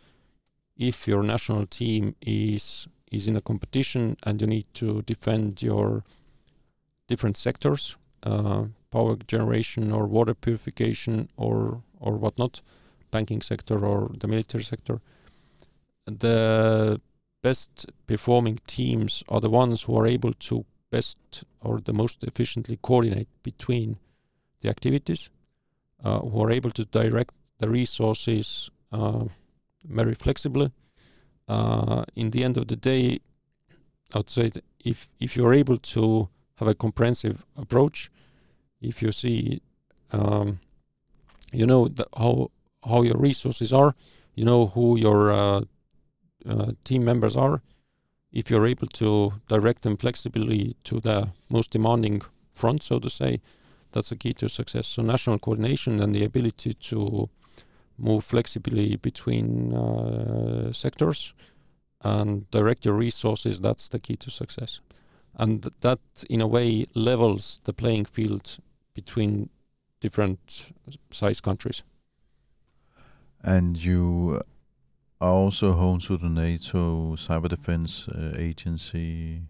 if 0.77 1.07
your 1.07 1.23
national 1.23 1.65
team 1.67 2.15
is 2.21 2.87
is 3.11 3.27
in 3.27 3.35
a 3.35 3.41
competition 3.41 4.17
and 4.23 4.41
you 4.41 4.47
need 4.47 4.65
to 4.73 5.03
defend 5.03 5.61
your 5.61 6.03
different 7.07 7.37
sectors, 7.37 7.95
uh, 8.23 8.63
power 8.89 9.15
generation 9.27 9.91
or 9.91 10.07
water 10.07 10.33
purification 10.33 11.29
or 11.37 11.83
or 11.99 12.17
whatnot, 12.17 12.61
banking 13.11 13.41
sector 13.41 13.85
or 13.85 14.09
the 14.19 14.27
military 14.27 14.63
sector, 14.63 14.99
the 16.07 16.99
best 17.43 17.85
performing 18.07 18.57
teams 18.65 19.23
are 19.29 19.41
the 19.41 19.49
ones 19.49 19.83
who 19.83 19.95
are 19.99 20.07
able 20.07 20.33
to 20.33 20.65
best 20.89 21.43
or 21.61 21.79
the 21.81 21.93
most 21.93 22.23
efficiently 22.23 22.79
coordinate 22.81 23.27
between 23.43 23.97
the 24.61 24.69
activities, 24.69 25.29
uh, 26.03 26.19
who 26.19 26.41
are 26.41 26.51
able 26.51 26.71
to 26.71 26.85
direct 26.85 27.33
the 27.59 27.69
resources 27.69 28.71
uh, 28.91 29.25
very 29.85 30.15
flexibly. 30.15 30.71
Uh, 31.47 32.03
in 32.15 32.31
the 32.31 32.43
end 32.43 32.57
of 32.57 32.67
the 32.67 32.75
day, 32.75 33.19
I 34.13 34.19
would 34.19 34.29
say 34.29 34.51
if 34.79 35.09
if 35.19 35.35
you're 35.35 35.53
able 35.53 35.77
to 35.77 36.29
have 36.55 36.69
a 36.69 36.75
comprehensive 36.75 37.45
approach, 37.57 38.09
if 38.81 39.01
you 39.01 39.11
see, 39.11 39.61
um, 40.11 40.59
you 41.51 41.65
know 41.65 41.87
the, 41.87 42.05
how 42.15 42.51
how 42.85 43.01
your 43.01 43.17
resources 43.17 43.73
are, 43.73 43.95
you 44.35 44.45
know 44.45 44.67
who 44.67 44.97
your 44.97 45.31
uh, 46.47 46.71
team 46.83 47.03
members 47.03 47.35
are, 47.35 47.61
if 48.31 48.49
you're 48.49 48.67
able 48.67 48.87
to 48.87 49.33
direct 49.47 49.83
them 49.83 49.97
flexibly 49.97 50.75
to 50.83 50.99
the 50.99 51.29
most 51.49 51.71
demanding 51.71 52.21
front, 52.51 52.83
so 52.83 52.99
to 52.99 53.09
say, 53.09 53.41
that's 53.91 54.11
a 54.11 54.15
key 54.15 54.33
to 54.33 54.49
success. 54.49 54.87
So 54.87 55.03
national 55.03 55.39
coordination 55.39 56.01
and 56.01 56.15
the 56.15 56.25
ability 56.25 56.73
to 56.73 57.29
move 57.97 58.23
flexibly 58.23 58.95
between 58.95 59.73
uh, 59.73 60.71
sectors 60.73 61.33
and 62.01 62.49
direct 62.51 62.85
your 62.85 62.95
resources, 62.95 63.61
that's 63.61 63.89
the 63.89 63.99
key 63.99 64.15
to 64.17 64.31
success. 64.31 64.81
And 65.35 65.71
that, 65.81 65.99
in 66.29 66.41
a 66.41 66.47
way, 66.47 66.85
levels 66.95 67.61
the 67.63 67.73
playing 67.73 68.05
field 68.05 68.57
between 68.93 69.49
different 69.99 70.71
size 71.11 71.39
countries. 71.39 71.83
And 73.43 73.77
you 73.77 74.41
are 75.23 75.31
also 75.31 75.71
home 75.71 75.99
to 75.99 76.17
the 76.17 76.29
NATO 76.29 77.15
Cyber 77.15 77.47
Defense 77.47 78.09
uh, 78.09 78.33
Agency. 78.37 79.41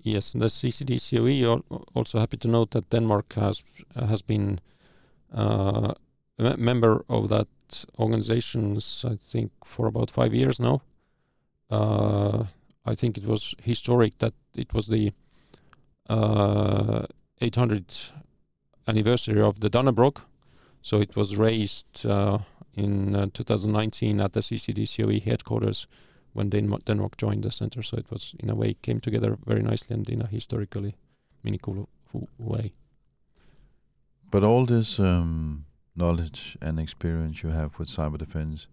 Yes, 0.00 0.32
the 0.32 0.46
CCDCOE. 0.46 1.62
Also 1.94 2.18
happy 2.18 2.38
to 2.38 2.48
note 2.48 2.70
that 2.70 2.90
Denmark 2.90 3.34
has 3.34 3.62
has 3.94 4.22
been 4.22 4.58
uh, 5.34 5.92
a 6.38 6.56
member 6.56 7.04
of 7.08 7.28
that 7.28 7.48
organizations, 7.98 9.04
I 9.08 9.16
think, 9.16 9.50
for 9.64 9.86
about 9.86 10.10
five 10.10 10.34
years 10.34 10.58
now. 10.58 10.80
Uh, 11.70 12.44
I 12.86 12.94
think 12.94 13.16
it 13.18 13.26
was 13.26 13.54
historic 13.62 14.18
that 14.18 14.34
it 14.56 14.74
was 14.74 14.86
the 14.86 15.12
uh, 16.08 17.06
800th 17.40 18.12
anniversary 18.86 19.42
of 19.42 19.60
the 19.60 19.70
Dannebrog. 19.70 20.22
So 20.82 21.00
it 21.00 21.16
was 21.16 21.36
raised 21.36 22.06
uh, 22.06 22.38
in 22.74 23.14
uh, 23.14 23.26
2019 23.32 24.20
at 24.20 24.32
the 24.32 24.40
CCDCOE 24.40 25.22
headquarters 25.22 25.86
when 26.32 26.50
Denmark, 26.50 26.84
Denmark 26.84 27.16
joined 27.16 27.44
the 27.44 27.50
center. 27.50 27.82
So 27.82 27.96
it 27.96 28.10
was, 28.10 28.34
in 28.40 28.50
a 28.50 28.54
way, 28.54 28.74
came 28.82 29.00
together 29.00 29.38
very 29.46 29.62
nicely 29.62 29.94
and 29.94 30.08
in 30.08 30.22
a 30.22 30.26
historically 30.26 30.96
meaningful 31.44 31.88
way. 32.38 32.72
But 34.30 34.42
all 34.42 34.66
this 34.66 34.98
um, 34.98 35.66
knowledge 35.94 36.56
and 36.60 36.80
experience 36.80 37.42
you 37.42 37.50
have 37.50 37.78
with 37.78 37.88
cyber 37.88 38.18
defense, 38.18 38.66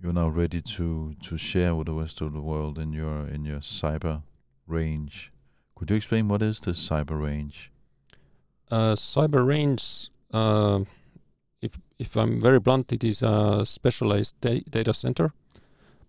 you're 0.00 0.12
now 0.12 0.28
ready 0.28 0.62
to 0.62 1.14
to 1.22 1.36
share 1.36 1.74
with 1.74 1.86
the 1.86 1.92
rest 1.92 2.20
of 2.20 2.32
the 2.32 2.40
world 2.40 2.78
in 2.78 2.92
your 2.92 3.26
in 3.26 3.44
your 3.44 3.60
cyber 3.60 4.22
range. 4.66 5.32
Could 5.74 5.90
you 5.90 5.96
explain 5.96 6.28
what 6.28 6.42
is 6.42 6.60
the 6.60 6.72
cyber 6.72 7.20
range? 7.20 7.70
Uh, 8.70 8.94
cyber 8.94 9.46
range, 9.46 10.10
uh, 10.32 10.84
if 11.60 11.78
if 11.98 12.16
I'm 12.16 12.40
very 12.40 12.60
blunt, 12.60 12.92
it 12.92 13.04
is 13.04 13.22
a 13.22 13.64
specialized 13.66 14.40
da- 14.40 14.64
data 14.70 14.94
center, 14.94 15.32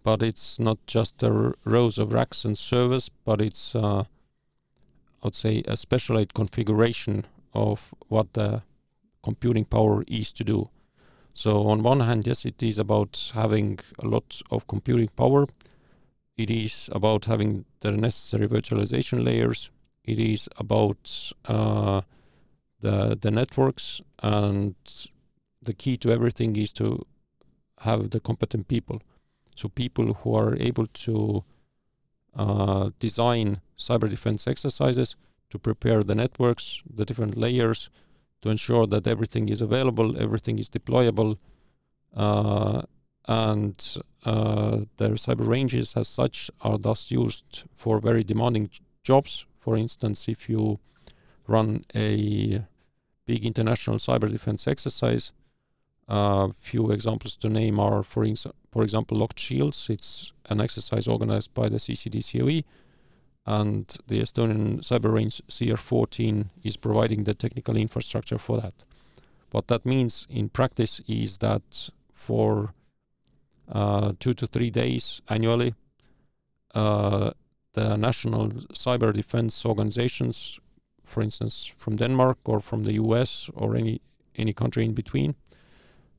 but 0.04 0.22
it's 0.22 0.60
not 0.60 0.78
just 0.86 1.24
rows 1.66 1.98
of 1.98 2.14
racks 2.14 2.46
and 2.46 2.58
servers, 2.58 3.10
but 3.26 3.42
it's 3.42 3.76
uh, 3.76 4.04
I 5.22 5.26
would 5.26 5.36
say 5.36 5.64
a 5.68 5.76
specialized 5.76 6.34
configuration 6.34 7.26
of 7.54 7.94
what 8.08 8.34
the 8.34 8.62
computing 9.24 9.66
power 9.66 10.04
is 10.08 10.32
to 10.34 10.44
do. 10.44 10.70
So 11.34 11.68
on 11.68 11.84
one 11.84 12.02
hand, 12.02 12.28
yes, 12.28 12.46
it 12.46 12.62
is 12.64 12.80
about 12.80 13.32
having 13.34 13.80
a 14.00 14.08
lot 14.08 14.42
of 14.52 14.68
computing 14.68 15.10
power. 15.10 15.46
It 16.38 16.50
is 16.50 16.90
about 16.94 17.26
having 17.26 17.66
the 17.82 17.92
necessary 17.92 18.48
virtualization 18.48 19.26
layers. 19.26 19.72
It 20.06 20.20
is 20.20 20.48
about 20.58 21.32
uh, 21.46 22.02
the 22.82 23.18
the 23.20 23.32
networks, 23.32 24.02
and 24.24 24.76
the 25.70 25.78
key 25.84 25.96
to 26.04 26.12
everything 26.18 26.56
is 26.56 26.72
to 26.82 26.88
have 27.88 28.10
the 28.10 28.22
competent 28.30 28.68
people. 28.68 28.98
So 29.56 29.70
people 29.84 30.08
who 30.20 30.30
are 30.42 30.54
able 30.70 30.88
to 31.06 31.44
uh, 32.44 32.90
design 33.08 33.62
cyber 33.78 34.10
defense 34.16 34.42
exercises, 34.54 35.10
to 35.52 35.58
prepare 35.60 36.02
the 36.04 36.16
networks, 36.24 36.66
the 37.00 37.06
different 37.06 37.36
layers, 37.46 37.90
to 38.42 38.50
ensure 38.50 38.86
that 38.88 39.06
everything 39.14 39.46
is 39.50 39.62
available, 39.62 40.08
everything 40.26 40.58
is 40.60 40.70
deployable, 40.70 41.38
uh, 42.16 42.82
and 43.28 43.98
uh, 44.26 44.78
their 44.98 45.16
cyber 45.26 45.48
ranges 45.56 45.88
as 46.02 46.08
such 46.08 46.38
are 46.62 46.78
thus 46.78 47.12
used 47.12 47.64
for 47.82 48.00
very 48.00 48.24
demanding 48.24 48.70
jobs. 49.04 49.46
For 49.64 49.74
instance, 49.78 50.28
if 50.28 50.50
you 50.50 50.80
run 51.48 51.84
a 51.96 52.64
big 53.26 53.46
international 53.46 53.98
cyber 53.98 54.30
defense 54.32 54.68
exercise, 54.68 55.34
a 56.10 56.52
few 56.54 56.92
examples 56.92 57.36
to 57.38 57.50
name 57.50 57.80
are, 57.80 58.04
for, 58.04 58.26
for 58.72 58.84
example, 58.84 59.18
Locked 59.18 59.40
Shields. 59.40 59.90
It's 59.90 60.34
an 60.50 60.60
exercise 60.60 61.08
organized 61.08 61.54
by 61.54 61.70
the 61.70 61.78
CCDCOE 61.78 62.64
and 63.46 63.86
the 64.08 64.22
Estonian 64.22 64.80
cyber 64.80 65.14
range 65.14 65.42
CR14 65.48 66.50
is 66.64 66.78
providing 66.78 67.24
the 67.24 67.34
technical 67.34 67.78
infrastructure 67.78 68.38
for 68.38 68.60
that. 68.60 68.74
What 69.52 69.68
that 69.68 69.86
means 69.86 70.28
in 70.30 70.50
practice 70.50 71.02
is 71.08 71.40
that 71.40 71.90
for 72.12 72.74
uh, 73.72 74.14
two 74.20 74.34
to 74.34 74.48
three 74.48 74.70
days 74.70 75.22
annually, 75.30 75.74
uh, 76.76 77.32
the 77.74 77.98
national 77.98 78.50
cyber 78.74 79.14
defense 79.14 79.66
organizations, 79.66 80.60
for 81.04 81.22
instance, 81.24 81.74
from 81.78 81.96
Denmark 81.96 82.38
or 82.46 82.60
from 82.60 82.84
the 82.84 82.94
US 82.94 83.50
or 83.56 83.76
any 83.76 84.02
any 84.36 84.54
country 84.54 84.86
in 84.86 84.94
between. 84.94 85.36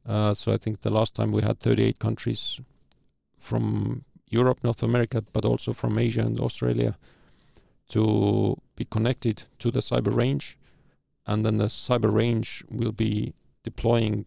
Uh, 0.07 0.35
so 0.35 0.52
I 0.52 0.57
think 0.57 0.80
the 0.80 0.90
last 0.90 1.14
time 1.14 1.33
we 1.33 1.42
had 1.42 1.61
38 1.61 1.99
countries 1.99 2.61
from 3.38 4.04
Europe, 4.28 4.62
North 4.62 4.83
America, 4.83 5.23
but 5.33 5.45
also 5.45 5.73
from 5.73 5.99
Asia 5.99 6.23
and 6.23 6.38
Australia 6.40 6.97
to 7.88 8.57
be 8.76 8.85
connected 8.85 9.45
to 9.59 9.71
the 9.71 9.80
cyber 9.80 10.14
range. 10.14 10.57
And 11.26 11.45
then 11.45 11.59
the 11.59 11.66
cyber 11.66 12.12
range 12.12 12.64
will 12.71 12.92
be 12.92 13.35
deploying, 13.62 14.26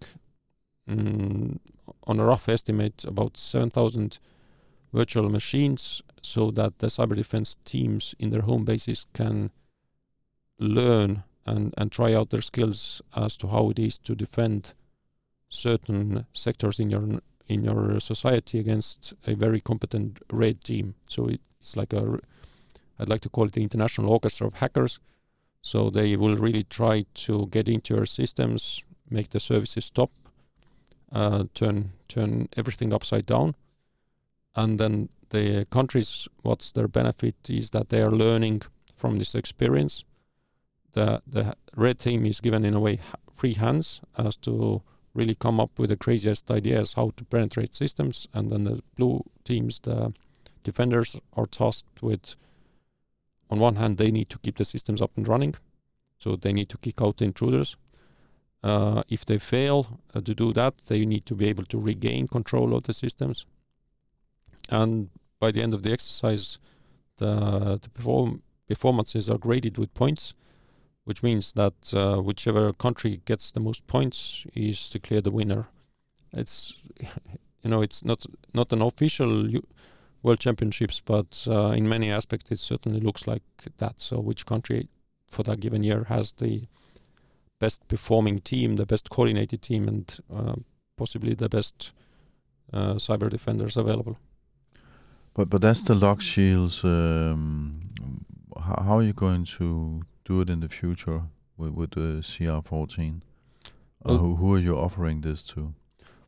mm, 0.89 1.57
on 2.05 2.19
a 2.19 2.25
rough 2.25 2.49
estimate, 2.49 3.03
about 3.05 3.37
7,000 3.37 4.19
virtual 4.93 5.29
machines 5.29 6.03
so 6.21 6.51
that 6.51 6.79
the 6.79 6.87
cyber 6.87 7.15
defense 7.15 7.57
teams 7.65 8.13
in 8.19 8.29
their 8.29 8.41
home 8.41 8.63
bases 8.63 9.05
can 9.13 9.51
learn 10.59 11.23
and, 11.45 11.73
and 11.77 11.91
try 11.91 12.13
out 12.13 12.29
their 12.29 12.41
skills 12.41 13.01
as 13.15 13.35
to 13.37 13.47
how 13.47 13.69
it 13.69 13.79
is 13.79 13.97
to 13.97 14.15
defend 14.15 14.73
certain 15.53 16.25
sectors 16.33 16.79
in 16.79 16.89
your 16.89 17.21
in 17.47 17.63
your 17.63 17.99
society 17.99 18.59
against 18.59 19.13
a 19.27 19.35
very 19.35 19.59
competent 19.59 20.19
red 20.31 20.63
team. 20.63 20.95
So 21.07 21.27
it, 21.27 21.41
it's 21.59 21.75
like 21.75 21.93
a, 21.93 22.19
I'd 22.99 23.09
like 23.09 23.21
to 23.21 23.29
call 23.29 23.45
it 23.45 23.53
the 23.53 23.61
international 23.61 24.09
orchestra 24.09 24.47
of 24.47 24.53
hackers. 24.53 24.99
So 25.61 25.89
they 25.89 26.15
will 26.15 26.37
really 26.37 26.63
try 26.63 27.05
to 27.25 27.47
get 27.47 27.69
into 27.69 27.95
your 27.95 28.05
systems, 28.05 28.83
make 29.09 29.29
the 29.29 29.39
services 29.39 29.85
stop, 29.85 30.11
uh, 31.11 31.45
turn 31.53 31.91
turn 32.07 32.49
everything 32.57 32.93
upside 32.93 33.25
down, 33.25 33.55
and 34.55 34.79
then 34.79 35.09
the 35.29 35.65
countries, 35.69 36.27
what's 36.43 36.71
their 36.71 36.87
benefit 36.87 37.35
is 37.49 37.71
that 37.71 37.89
they 37.89 38.01
are 38.01 38.11
learning 38.11 38.61
from 38.95 39.17
this 39.17 39.35
experience. 39.35 40.05
The 40.93 41.21
the 41.25 41.55
red 41.75 41.99
team 41.99 42.25
is 42.25 42.39
given 42.41 42.65
in 42.65 42.73
a 42.73 42.79
way 42.79 42.99
free 43.31 43.55
hands 43.55 44.01
as 44.17 44.37
to 44.37 44.81
really 45.13 45.35
come 45.35 45.59
up 45.59 45.77
with 45.77 45.89
the 45.89 45.97
craziest 45.97 46.49
ideas 46.49 46.93
how 46.93 47.11
to 47.17 47.25
penetrate 47.25 47.73
systems, 47.73 48.27
and 48.33 48.49
then 48.49 48.63
the 48.63 48.81
blue 48.95 49.23
teams, 49.43 49.79
the 49.79 50.13
defenders, 50.63 51.19
are 51.33 51.45
tasked 51.45 52.01
with. 52.01 52.35
On 53.49 53.59
one 53.59 53.75
hand, 53.75 53.97
they 53.97 54.09
need 54.09 54.29
to 54.29 54.39
keep 54.39 54.57
the 54.57 54.65
systems 54.65 55.01
up 55.01 55.11
and 55.15 55.27
running, 55.27 55.55
so 56.17 56.35
they 56.35 56.53
need 56.53 56.69
to 56.69 56.77
kick 56.77 57.01
out 57.01 57.17
the 57.17 57.25
intruders. 57.25 57.77
Uh, 58.63 59.03
if 59.09 59.25
they 59.25 59.37
fail 59.37 59.99
uh, 60.15 60.21
to 60.21 60.33
do 60.33 60.53
that, 60.53 60.73
they 60.87 61.05
need 61.05 61.25
to 61.25 61.35
be 61.35 61.47
able 61.47 61.65
to 61.65 61.77
regain 61.77 62.27
control 62.27 62.73
of 62.73 62.83
the 62.83 62.93
systems. 62.93 63.45
And 64.69 65.09
by 65.39 65.51
the 65.51 65.61
end 65.61 65.73
of 65.73 65.83
the 65.83 65.91
exercise, 65.91 66.57
the, 67.17 67.79
the 67.81 67.89
perform 67.89 68.41
performances 68.67 69.29
are 69.29 69.37
graded 69.37 69.77
with 69.77 69.93
points 69.93 70.33
which 71.05 71.23
means 71.23 71.53
that 71.53 71.93
uh, 71.93 72.21
whichever 72.21 72.73
country 72.73 73.21
gets 73.25 73.51
the 73.51 73.59
most 73.59 73.85
points 73.87 74.45
is 74.55 74.89
declared 74.89 75.25
the 75.25 75.31
winner. 75.31 75.67
It's 76.31 76.75
you 77.63 77.69
know 77.69 77.81
it's 77.81 78.03
not 78.03 78.25
not 78.53 78.71
an 78.71 78.81
official 78.81 79.47
world 80.21 80.39
championships, 80.39 81.01
but 81.01 81.45
uh, 81.49 81.69
in 81.69 81.87
many 81.87 82.11
aspects 82.11 82.51
it 82.51 82.59
certainly 82.59 82.99
looks 82.99 83.27
like 83.27 83.43
that. 83.77 83.99
So 83.99 84.19
which 84.19 84.45
country 84.45 84.87
for 85.29 85.43
that 85.43 85.59
given 85.59 85.83
year 85.83 86.05
has 86.05 86.31
the 86.33 86.63
best 87.59 87.87
performing 87.87 88.39
team, 88.39 88.75
the 88.75 88.85
best 88.85 89.09
coordinated 89.09 89.61
team, 89.61 89.87
and 89.87 90.17
uh, 90.33 90.55
possibly 90.97 91.33
the 91.33 91.49
best 91.49 91.91
uh, 92.71 92.95
cyber 92.95 93.29
defenders 93.29 93.77
available. 93.77 94.17
But 95.33 95.49
but 95.49 95.61
that's 95.61 95.83
the 95.83 95.95
Locked 95.95 96.21
Shields. 96.21 96.83
Um, 96.83 97.81
how, 98.55 98.83
how 98.83 98.97
are 98.97 99.03
you 99.03 99.13
going 99.13 99.45
to 99.57 100.03
do 100.25 100.41
it 100.41 100.49
in 100.49 100.59
the 100.59 100.69
future 100.69 101.23
with, 101.57 101.71
with 101.71 101.91
the 101.91 102.21
CR14? 102.21 103.21
Uh, 104.05 104.17
who, 104.17 104.35
who 104.35 104.55
are 104.55 104.59
you 104.59 104.77
offering 104.77 105.21
this 105.21 105.43
to? 105.43 105.73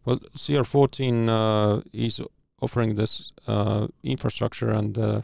Well, 0.05 0.19
CR14 0.37 1.29
uh, 1.29 1.81
is 1.91 2.21
offering 2.61 2.95
this 2.95 3.31
uh, 3.47 3.87
infrastructure 4.03 4.71
and 4.71 4.93
the 4.95 5.23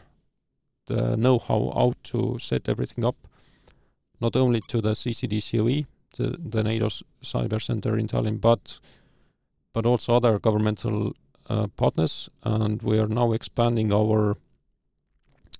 the 0.86 1.16
know-how 1.16 1.72
how 1.74 1.92
to 2.02 2.38
set 2.40 2.68
everything 2.68 3.04
up, 3.04 3.16
not 4.20 4.34
only 4.34 4.60
to 4.66 4.80
the 4.80 4.92
CCDCOE, 4.94 5.86
the, 6.16 6.36
the 6.38 6.62
NATO 6.62 6.88
Cyber 7.22 7.62
Center 7.62 7.96
in 7.96 8.06
Tallinn, 8.06 8.40
but 8.40 8.80
but 9.72 9.86
also 9.86 10.14
other 10.14 10.38
governmental 10.38 11.14
uh, 11.48 11.66
partners, 11.76 12.28
and 12.42 12.82
we 12.82 12.98
are 12.98 13.08
now 13.08 13.32
expanding 13.32 13.92
our 13.92 14.36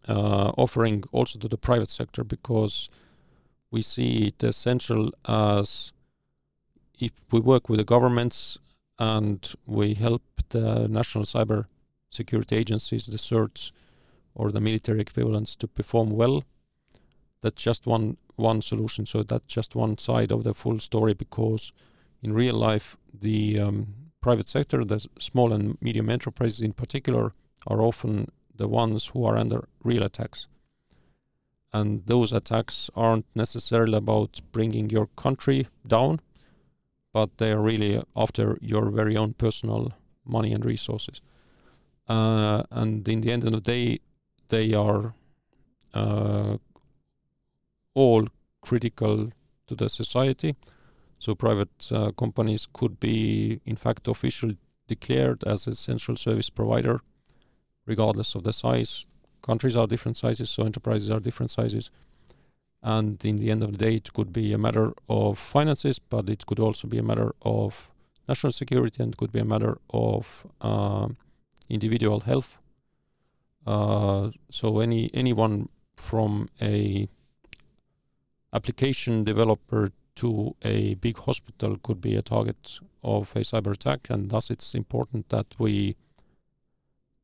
uh, 0.08 0.52
offering 0.58 1.04
also 1.12 1.38
to 1.38 1.48
the 1.48 1.56
private 1.56 1.90
sector 1.90 2.24
because 2.24 2.88
we 3.72 3.82
see 3.82 4.28
it 4.28 4.44
essential 4.44 5.10
as 5.26 5.92
if 7.00 7.12
we 7.32 7.40
work 7.40 7.68
with 7.68 7.78
the 7.78 7.84
governments 7.84 8.58
and 8.98 9.54
we 9.66 9.94
help 9.94 10.22
the 10.50 10.86
national 10.88 11.24
cyber 11.24 11.64
security 12.10 12.54
agencies, 12.54 13.06
the 13.06 13.16
CERTs 13.16 13.72
or 14.34 14.52
the 14.52 14.60
military 14.60 15.00
equivalents 15.00 15.56
to 15.56 15.66
perform 15.66 16.10
well. 16.10 16.44
That's 17.40 17.60
just 17.60 17.86
one 17.86 18.18
one 18.36 18.62
solution. 18.62 19.06
So 19.06 19.22
that's 19.22 19.46
just 19.46 19.74
one 19.74 19.98
side 19.98 20.32
of 20.32 20.44
the 20.44 20.54
full 20.54 20.78
story 20.78 21.14
because 21.14 21.72
in 22.22 22.32
real 22.32 22.54
life 22.54 22.96
the 23.20 23.58
um, 23.58 23.94
private 24.20 24.48
sector, 24.48 24.84
the 24.84 25.04
small 25.18 25.52
and 25.52 25.76
medium 25.80 26.08
enterprises 26.08 26.60
in 26.60 26.72
particular, 26.72 27.32
are 27.66 27.80
often 27.80 28.30
the 28.54 28.68
ones 28.68 29.06
who 29.08 29.24
are 29.24 29.36
under 29.36 29.68
real 29.82 30.02
attacks. 30.02 30.48
And 31.72 32.06
those 32.06 32.32
attacks 32.32 32.90
aren't 32.94 33.26
necessarily 33.34 33.96
about 33.96 34.40
bringing 34.52 34.90
your 34.90 35.06
country 35.16 35.68
down, 35.86 36.20
but 37.12 37.38
they 37.38 37.52
are 37.52 37.60
really 37.60 38.02
after 38.14 38.58
your 38.60 38.90
very 38.90 39.16
own 39.16 39.32
personal 39.32 39.92
money 40.24 40.52
and 40.52 40.64
resources. 40.64 41.20
Uh, 42.08 42.62
and 42.70 43.08
in 43.08 43.20
the 43.22 43.32
end 43.32 43.44
of 43.44 43.52
the 43.52 43.60
day, 43.60 44.00
they 44.48 44.74
are 44.74 45.14
uh, 45.94 46.58
all 47.94 48.26
critical 48.60 49.30
to 49.66 49.74
the 49.74 49.88
society. 49.88 50.54
So 51.18 51.34
private 51.34 51.92
uh, 51.92 52.10
companies 52.12 52.66
could 52.72 52.98
be, 52.98 53.60
in 53.64 53.76
fact, 53.76 54.08
officially 54.08 54.58
declared 54.88 55.44
as 55.44 55.66
essential 55.66 56.16
service 56.16 56.50
provider, 56.50 57.00
regardless 57.86 58.34
of 58.34 58.42
the 58.42 58.52
size. 58.52 59.06
Countries 59.42 59.76
are 59.76 59.86
different 59.86 60.16
sizes, 60.16 60.50
so 60.50 60.64
enterprises 60.64 61.10
are 61.10 61.20
different 61.20 61.50
sizes. 61.50 61.90
And 62.82 63.24
in 63.24 63.36
the 63.36 63.50
end 63.50 63.62
of 63.62 63.72
the 63.72 63.78
day, 63.78 63.94
it 63.96 64.12
could 64.12 64.32
be 64.32 64.52
a 64.52 64.58
matter 64.58 64.92
of 65.08 65.38
finances, 65.38 65.98
but 65.98 66.28
it 66.28 66.46
could 66.46 66.60
also 66.60 66.88
be 66.88 66.98
a 66.98 67.02
matter 67.02 67.32
of 67.42 67.90
national 68.28 68.52
security 68.52 69.02
and 69.02 69.16
could 69.16 69.32
be 69.32 69.40
a 69.40 69.44
matter 69.44 69.78
of 69.90 70.46
uh, 70.60 71.08
individual 71.68 72.20
health. 72.20 72.58
Uh, 73.66 74.30
so 74.50 74.80
any 74.80 75.10
anyone 75.14 75.68
from 75.96 76.48
a 76.60 77.08
application 78.52 79.24
developer 79.24 79.90
to 80.14 80.54
a 80.62 80.94
big 80.94 81.16
hospital 81.18 81.76
could 81.82 82.00
be 82.00 82.16
a 82.16 82.22
target 82.22 82.80
of 83.02 83.34
a 83.36 83.40
cyber 83.40 83.72
attack, 83.72 84.10
and 84.10 84.30
thus 84.30 84.50
it's 84.50 84.74
important 84.74 85.28
that 85.28 85.46
we 85.58 85.96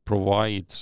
provide 0.04 0.72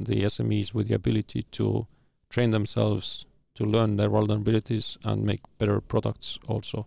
the 0.00 0.22
SMEs 0.22 0.74
with 0.74 0.88
the 0.88 0.94
ability 0.94 1.42
to 1.52 1.86
train 2.30 2.50
themselves 2.50 3.26
to 3.54 3.64
learn 3.64 3.96
their 3.96 4.10
vulnerabilities 4.10 4.98
and 5.04 5.24
make 5.24 5.40
better 5.58 5.80
products 5.80 6.38
also. 6.48 6.86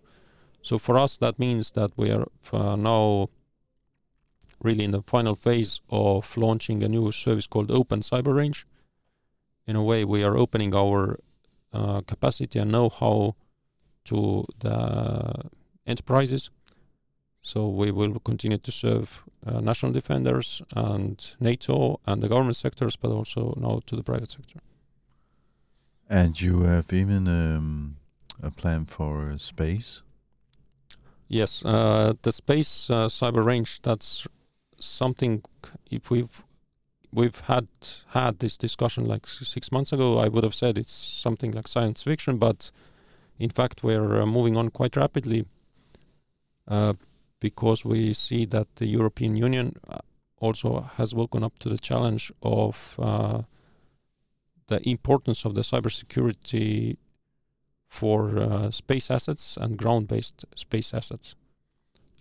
So 0.62 0.78
for 0.78 0.98
us, 0.98 1.16
that 1.18 1.38
means 1.38 1.70
that 1.72 1.92
we 1.96 2.10
are 2.10 2.26
uh, 2.52 2.76
now 2.76 3.30
really 4.62 4.84
in 4.84 4.90
the 4.90 5.02
final 5.02 5.34
phase 5.34 5.80
of 5.88 6.36
launching 6.36 6.82
a 6.82 6.88
new 6.88 7.10
service 7.12 7.46
called 7.46 7.70
Open 7.70 8.00
Cyber 8.00 8.34
Range. 8.34 8.66
In 9.66 9.76
a 9.76 9.84
way, 9.84 10.04
we 10.04 10.24
are 10.24 10.36
opening 10.36 10.74
our 10.74 11.18
uh, 11.72 12.00
capacity 12.02 12.58
and 12.58 12.72
know-how 12.72 13.36
to 14.06 14.44
the 14.60 15.50
enterprises. 15.86 16.50
So 17.42 17.68
we 17.68 17.90
will 17.90 18.18
continue 18.20 18.58
to 18.58 18.72
serve 18.72 19.22
uh, 19.46 19.60
national 19.60 19.92
defenders 19.92 20.62
and 20.74 21.36
NATO 21.40 22.00
and 22.06 22.22
the 22.22 22.28
government 22.28 22.56
sectors, 22.56 22.96
but 22.96 23.10
also 23.10 23.54
now 23.56 23.80
to 23.86 23.96
the 23.96 24.02
private 24.02 24.30
sector. 24.30 24.60
And 26.08 26.40
you 26.40 26.62
have 26.62 26.92
even 26.92 27.28
um, 27.28 27.96
a 28.42 28.50
plan 28.50 28.84
for 28.84 29.30
uh, 29.30 29.38
space? 29.38 30.02
Yes, 31.28 31.64
uh, 31.64 32.14
the 32.22 32.32
space 32.32 32.88
uh, 32.90 33.08
cyber 33.08 33.44
range. 33.44 33.82
That's 33.82 34.26
something. 34.80 35.42
If 35.90 36.10
we've 36.10 36.44
we've 37.12 37.40
had 37.40 37.68
had 38.08 38.38
this 38.38 38.56
discussion 38.56 39.04
like 39.04 39.26
six 39.26 39.70
months 39.70 39.92
ago, 39.92 40.18
I 40.18 40.28
would 40.28 40.44
have 40.44 40.54
said 40.54 40.78
it's 40.78 40.92
something 40.92 41.52
like 41.52 41.68
science 41.68 42.02
fiction. 42.02 42.38
But 42.38 42.70
in 43.38 43.50
fact, 43.50 43.82
we're 43.82 44.22
uh, 44.22 44.26
moving 44.26 44.56
on 44.56 44.70
quite 44.70 44.96
rapidly 44.96 45.44
uh, 46.66 46.94
because 47.40 47.84
we 47.84 48.12
see 48.12 48.44
that 48.46 48.66
the 48.76 48.86
European 48.86 49.36
Union 49.36 49.74
uh, 49.88 49.98
also 50.40 50.90
has 50.96 51.14
woken 51.14 51.42
up 51.42 51.58
to 51.58 51.68
the 51.68 51.78
challenge 51.78 52.32
of 52.42 52.96
uh, 52.98 53.42
the 54.68 54.88
importance 54.88 55.44
of 55.44 55.54
the 55.54 55.62
cybersecurity 55.62 56.96
for 57.86 58.38
uh, 58.38 58.70
space 58.70 59.10
assets 59.10 59.56
and 59.56 59.78
ground-based 59.78 60.44
space 60.54 60.92
assets, 60.92 61.34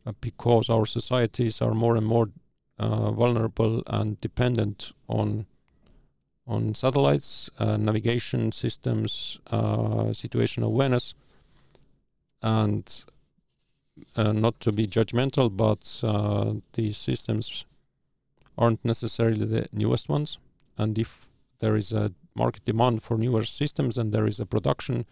uh, 0.06 0.14
because 0.22 0.70
our 0.70 0.86
societies 0.86 1.62
are 1.62 1.74
more 1.74 1.98
and 1.98 2.06
more 2.06 2.30
uh, 2.80 3.12
vulnerable 3.12 3.84
and 3.88 4.20
dependent 4.22 4.92
on 5.08 5.46
on 6.50 6.74
satellites, 6.74 7.50
navigation 7.60 8.54
systems, 8.54 9.42
situational 9.52 10.68
awareness, 10.68 11.14
and 12.42 13.04
uh, 14.16 14.32
not 14.32 14.60
to 14.62 14.72
be 14.72 14.88
judgmental, 14.88 15.50
but 15.56 15.82
these 16.74 16.98
systems 16.98 17.66
aren't 18.58 18.84
necessarily 18.84 19.46
the 19.46 19.68
newest 19.72 20.10
ones, 20.10 20.40
and 20.78 20.98
if 20.98 21.30
there 21.60 21.76
is 21.76 21.92
a 21.92 22.12
market 22.36 22.64
demand 22.66 23.02
for 23.04 23.18
newer 23.18 23.44
systems 23.44 23.98
and 23.98 24.14
there 24.14 24.28
is 24.28 24.40
a 24.40 24.46
production 24.46 25.06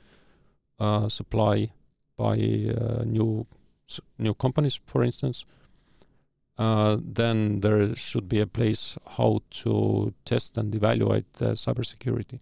uh, 0.79 1.09
supply 1.09 1.71
by 2.17 2.33
uh, 2.33 3.03
new 3.05 3.45
new 4.17 4.33
companies, 4.33 4.79
for 4.87 5.03
instance, 5.03 5.45
uh, 6.57 6.97
then 6.99 7.59
there 7.59 7.95
should 7.95 8.27
be 8.27 8.39
a 8.39 8.47
place 8.47 8.97
how 9.17 9.41
to 9.51 10.13
test 10.23 10.57
and 10.57 10.73
evaluate 10.73 11.31
the 11.33 11.51
cybersecurity, 11.53 12.39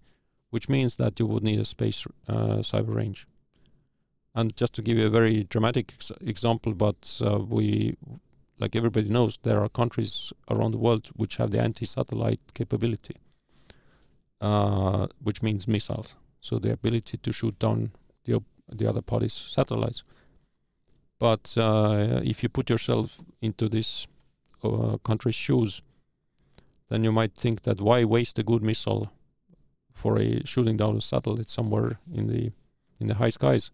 which 0.52 0.70
means 0.70 0.96
that 0.96 1.20
you 1.20 1.26
would 1.26 1.44
need 1.44 1.60
a 1.60 1.66
space 1.66 2.08
uh, 2.30 2.62
cyber 2.62 2.96
range. 2.96 3.28
And 4.36 4.56
just 4.58 4.74
to 4.76 4.82
give 4.82 4.98
you 4.98 5.08
a 5.08 5.12
very 5.12 5.44
dramatic 5.44 5.94
ex 5.94 6.12
example, 6.22 6.74
but 6.74 7.22
uh, 7.24 7.40
we, 7.40 7.96
like 8.60 8.76
everybody 8.76 9.10
knows, 9.10 9.38
there 9.44 9.62
are 9.62 9.70
countries 9.70 10.34
around 10.50 10.72
the 10.72 10.80
world 10.80 11.10
which 11.16 11.38
have 11.38 11.52
the 11.52 11.62
anti-satellite 11.62 12.42
capability 12.54 13.16
uh, 14.44 15.08
which 15.24 15.42
means 15.42 15.68
missiles. 15.68 16.16
So 16.42 16.60
the 16.60 16.74
ability 16.74 17.18
to 17.18 17.32
shoot 17.32 17.58
down 17.58 17.92
the 18.26 18.42
the 18.68 18.88
other 18.90 19.02
party's 19.02 19.34
satellites. 19.34 20.04
But 21.20 21.56
uh, 21.58 22.20
if 22.24 22.44
you 22.44 22.50
put 22.50 22.70
yourself 22.70 23.22
into 23.42 23.70
this 23.70 24.08
uh, 24.64 24.98
country's 25.04 25.36
shoes, 25.36 25.82
then 26.90 27.04
you 27.04 27.12
might 27.12 27.34
think 27.36 27.62
that 27.62 27.80
why 27.80 28.04
waste 28.04 28.40
a 28.40 28.44
good 28.44 28.64
missile 28.64 29.12
for 29.94 30.20
a 30.20 30.46
shooting 30.46 30.76
down 30.76 30.98
a 30.98 31.02
satellite 31.02 31.48
somewhere 31.48 32.00
in 32.14 32.28
the 32.28 32.52
in 33.00 33.08
the 33.08 33.16
high 33.16 33.30
skies 33.30 33.72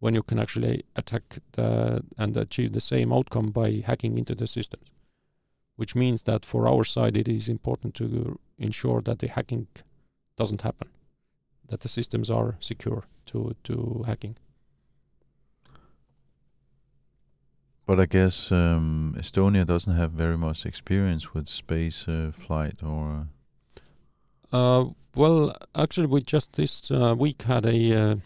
when 0.00 0.14
you 0.14 0.22
can 0.22 0.38
actually 0.38 0.84
attack 0.96 1.38
the, 1.52 2.02
and 2.18 2.36
achieve 2.36 2.72
the 2.72 2.80
same 2.80 3.12
outcome 3.12 3.50
by 3.50 3.82
hacking 3.86 4.18
into 4.18 4.34
the 4.34 4.46
systems 4.46 4.90
which 5.80 5.94
means 5.94 6.24
that 6.24 6.44
for 6.44 6.68
our 6.68 6.84
side 6.84 7.16
it 7.16 7.26
is 7.26 7.48
important 7.48 7.94
to 7.94 8.38
ensure 8.58 9.00
that 9.00 9.18
the 9.20 9.28
hacking 9.28 9.66
doesn't 10.36 10.60
happen, 10.60 10.90
that 11.68 11.80
the 11.80 11.88
systems 11.88 12.28
are 12.28 12.58
secure 12.60 13.04
to, 13.24 13.56
to 13.64 14.04
hacking. 14.06 14.36
But 17.86 17.98
I 17.98 18.04
guess 18.04 18.52
um, 18.52 19.14
Estonia 19.18 19.64
doesn't 19.64 19.96
have 19.96 20.12
very 20.12 20.36
much 20.36 20.66
experience 20.66 21.32
with 21.32 21.48
space 21.48 22.06
uh, 22.06 22.32
flight 22.36 22.82
or. 22.82 23.28
Uh, 24.52 24.84
well, 25.14 25.56
actually, 25.74 26.08
we 26.08 26.20
just 26.20 26.52
this 26.52 26.90
uh, 26.90 27.14
week 27.18 27.40
had 27.44 27.64
a 27.64 27.78
uh, 28.02 28.16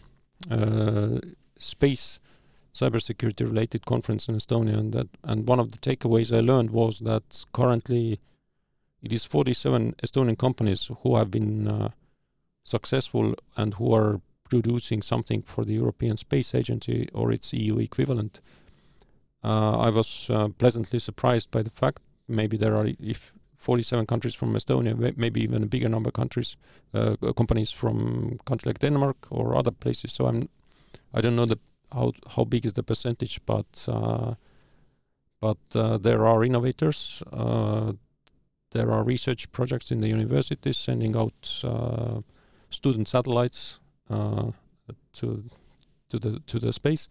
uh, 0.51 1.19
space 1.57 2.19
cybersecurity 2.73 3.45
related 3.45 3.85
conference 3.85 4.27
in 4.27 4.35
Estonia, 4.35 4.77
and 4.77 4.93
that 4.93 5.07
and 5.23 5.47
one 5.47 5.59
of 5.59 5.71
the 5.71 5.77
takeaways 5.77 6.35
I 6.35 6.41
learned 6.41 6.71
was 6.71 6.99
that 6.99 7.45
currently 7.53 8.19
it 9.01 9.13
is 9.13 9.23
47 9.23 9.93
Estonian 10.03 10.37
companies 10.37 10.91
who 11.01 11.15
have 11.15 11.31
been 11.31 11.67
uh, 11.67 11.89
successful 12.63 13.35
and 13.55 13.73
who 13.75 13.93
are 13.93 14.19
producing 14.49 15.01
something 15.01 15.41
for 15.43 15.63
the 15.63 15.73
European 15.73 16.17
Space 16.17 16.53
Agency 16.53 17.07
or 17.13 17.31
its 17.31 17.53
EU 17.53 17.79
equivalent. 17.79 18.41
Uh, 19.43 19.77
I 19.77 19.89
was 19.89 20.29
uh, 20.29 20.49
pleasantly 20.57 20.99
surprised 20.99 21.51
by 21.51 21.61
the 21.61 21.69
fact 21.69 22.01
maybe 22.27 22.57
there 22.57 22.75
are 22.75 22.87
if 22.99 23.31
47 23.57 24.05
countries 24.05 24.35
from 24.35 24.53
Estonia, 24.53 25.17
maybe 25.17 25.41
even 25.41 25.63
a 25.63 25.67
bigger 25.67 25.89
number 25.89 26.09
of 26.09 26.13
countries, 26.13 26.57
uh, 26.93 27.15
companies 27.37 27.71
from 27.71 28.39
countries 28.45 28.65
like 28.65 28.79
Denmark 28.79 29.27
or 29.29 29.55
other 29.55 29.71
places. 29.71 30.11
So 30.11 30.27
I'm, 30.27 30.49
I 31.15 31.21
don't 31.21 31.35
know 31.35 31.45
the 31.45 31.57
how 31.91 32.11
how 32.35 32.43
big 32.43 32.65
is 32.65 32.73
the 32.73 32.83
percentage, 32.83 33.39
but 33.45 33.85
uh, 33.87 34.35
but 35.39 35.57
uh, 35.73 35.97
there 35.97 36.25
are 36.25 36.43
innovators. 36.43 37.23
Uh, 37.31 37.93
there 38.71 38.91
are 38.91 39.03
research 39.03 39.49
projects 39.51 39.91
in 39.91 40.01
the 40.01 40.09
universities 40.09 40.77
sending 40.77 41.15
out 41.15 41.63
student 42.69 43.07
satellites 43.07 43.79
to 44.09 45.43
to 46.09 46.19
the 46.19 46.41
to 46.47 46.59
the 46.59 46.73
space. 46.73 47.07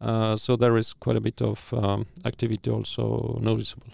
Uh, 0.00 0.36
so 0.36 0.56
there 0.56 0.76
is 0.76 0.92
quite 0.92 1.16
a 1.16 1.20
bit 1.20 1.40
of 1.40 1.72
um, 1.72 2.06
activity 2.24 2.70
also 2.70 3.38
noticeable. 3.40 3.92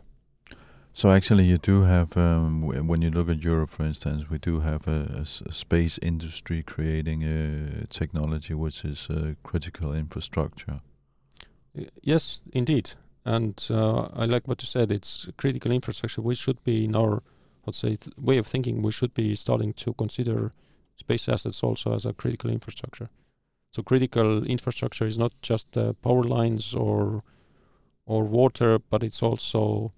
So 0.98 1.12
actually, 1.12 1.44
you 1.44 1.58
do 1.58 1.82
have 1.82 2.16
um, 2.16 2.62
when 2.88 3.02
you 3.02 3.10
look 3.10 3.28
at 3.28 3.44
Europe, 3.44 3.70
for 3.70 3.84
instance, 3.84 4.28
we 4.28 4.38
do 4.38 4.58
have 4.58 4.88
a, 4.88 5.24
a 5.46 5.52
space 5.52 5.96
industry 6.02 6.64
creating 6.64 7.22
a 7.22 7.86
technology 7.86 8.52
which 8.52 8.84
is 8.84 9.06
a 9.08 9.36
critical 9.44 9.94
infrastructure. 9.94 10.80
Yes, 12.02 12.42
indeed, 12.52 12.94
and 13.24 13.64
uh, 13.70 14.08
I 14.12 14.24
like 14.24 14.48
what 14.48 14.60
you 14.60 14.66
said. 14.66 14.90
It's 14.90 15.28
critical 15.36 15.70
infrastructure. 15.70 16.20
We 16.20 16.34
should 16.34 16.64
be 16.64 16.86
in 16.86 16.96
our, 16.96 17.22
let's 17.64 17.78
say, 17.78 17.96
way 18.20 18.38
of 18.38 18.48
thinking. 18.48 18.82
We 18.82 18.90
should 18.90 19.14
be 19.14 19.36
starting 19.36 19.74
to 19.74 19.92
consider 19.92 20.50
space 20.96 21.28
assets 21.28 21.62
also 21.62 21.94
as 21.94 22.06
a 22.06 22.12
critical 22.12 22.50
infrastructure. 22.50 23.08
So 23.70 23.84
critical 23.84 24.44
infrastructure 24.44 25.06
is 25.06 25.16
not 25.16 25.32
just 25.42 25.76
uh, 25.76 25.92
power 26.02 26.24
lines 26.24 26.74
or 26.74 27.22
or 28.04 28.24
water, 28.24 28.80
but 28.80 29.04
it's 29.04 29.22
also 29.22 29.92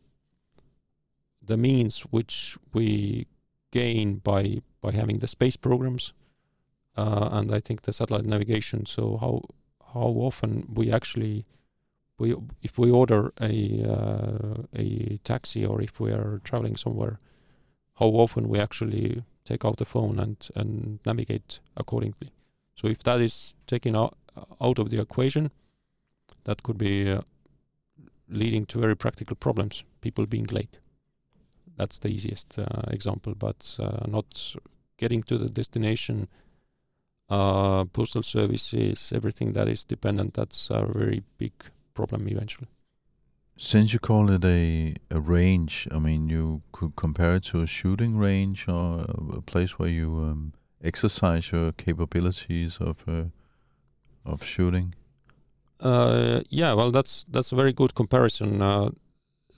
the 1.50 1.56
means 1.56 2.02
which 2.12 2.56
we 2.72 3.26
gain 3.72 4.20
by 4.22 4.62
by 4.80 4.92
having 4.92 5.18
the 5.18 5.28
space 5.28 5.56
programs, 5.56 6.14
uh, 6.96 7.28
and 7.32 7.54
I 7.54 7.60
think 7.60 7.82
the 7.82 7.92
satellite 7.92 8.24
navigation. 8.24 8.86
So 8.86 9.18
how 9.20 9.42
how 9.94 10.10
often 10.28 10.68
we 10.74 10.92
actually 10.92 11.44
we 12.18 12.34
if 12.62 12.78
we 12.78 12.90
order 12.90 13.32
a 13.40 13.54
uh, 13.96 14.62
a 14.74 15.18
taxi 15.24 15.66
or 15.66 15.82
if 15.82 16.00
we 16.00 16.12
are 16.12 16.40
traveling 16.44 16.76
somewhere, 16.76 17.18
how 17.94 18.06
often 18.24 18.48
we 18.48 18.60
actually 18.60 19.24
take 19.44 19.64
out 19.64 19.76
the 19.78 19.84
phone 19.84 20.20
and 20.20 20.36
and 20.54 21.00
navigate 21.04 21.60
accordingly. 21.76 22.30
So 22.74 22.88
if 22.88 23.02
that 23.02 23.20
is 23.20 23.56
taken 23.66 23.96
out 23.96 24.16
out 24.60 24.78
of 24.78 24.90
the 24.90 25.00
equation, 25.00 25.50
that 26.44 26.62
could 26.62 26.78
be 26.78 27.10
uh, 27.10 27.22
leading 28.28 28.66
to 28.66 28.78
very 28.78 28.96
practical 28.96 29.36
problems. 29.36 29.84
People 30.00 30.26
being 30.26 30.46
late. 30.52 30.80
That's 31.80 31.98
the 31.98 32.08
easiest 32.08 32.58
uh, 32.58 32.64
example, 32.88 33.34
but 33.34 33.78
uh, 33.80 34.04
not 34.06 34.54
getting 34.98 35.22
to 35.22 35.38
the 35.38 35.48
destination. 35.48 36.28
Uh, 37.30 37.86
postal 37.86 38.22
services, 38.22 39.12
everything 39.14 39.54
that 39.54 39.66
is 39.66 39.82
dependent, 39.84 40.34
that's 40.34 40.68
a 40.68 40.84
very 40.84 41.22
big 41.38 41.52
problem 41.94 42.28
eventually. 42.28 42.68
Since 43.56 43.94
you 43.94 43.98
call 43.98 44.30
it 44.30 44.44
a, 44.44 44.94
a 45.10 45.20
range, 45.20 45.88
I 45.90 45.98
mean, 45.98 46.28
you 46.28 46.60
could 46.72 46.96
compare 46.96 47.36
it 47.36 47.44
to 47.44 47.62
a 47.62 47.66
shooting 47.66 48.18
range 48.18 48.68
or 48.68 49.06
a 49.38 49.40
place 49.40 49.78
where 49.78 49.88
you 49.88 50.08
um, 50.16 50.52
exercise 50.84 51.50
your 51.50 51.72
capabilities 51.72 52.76
of 52.78 52.96
uh, 53.08 53.24
of 54.26 54.44
shooting. 54.44 54.94
Uh, 55.80 56.42
yeah, 56.50 56.74
well, 56.74 56.90
that's 56.90 57.24
that's 57.24 57.52
a 57.52 57.56
very 57.56 57.72
good 57.72 57.94
comparison. 57.94 58.60
Uh, 58.60 58.90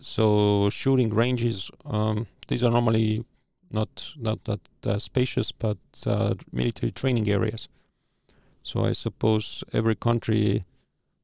so 0.02 0.68
shooting 0.70 1.10
ranges, 1.10 1.70
um, 1.84 2.26
these 2.48 2.62
are 2.64 2.70
normally 2.70 3.24
not 3.70 4.14
not 4.18 4.44
that 4.44 4.60
uh, 4.84 4.98
spacious, 4.98 5.52
but 5.52 5.78
uh, 6.06 6.34
military 6.52 6.92
training 6.92 7.28
areas. 7.28 7.68
So 8.62 8.84
I 8.84 8.92
suppose 8.92 9.64
every 9.72 9.94
country 9.94 10.64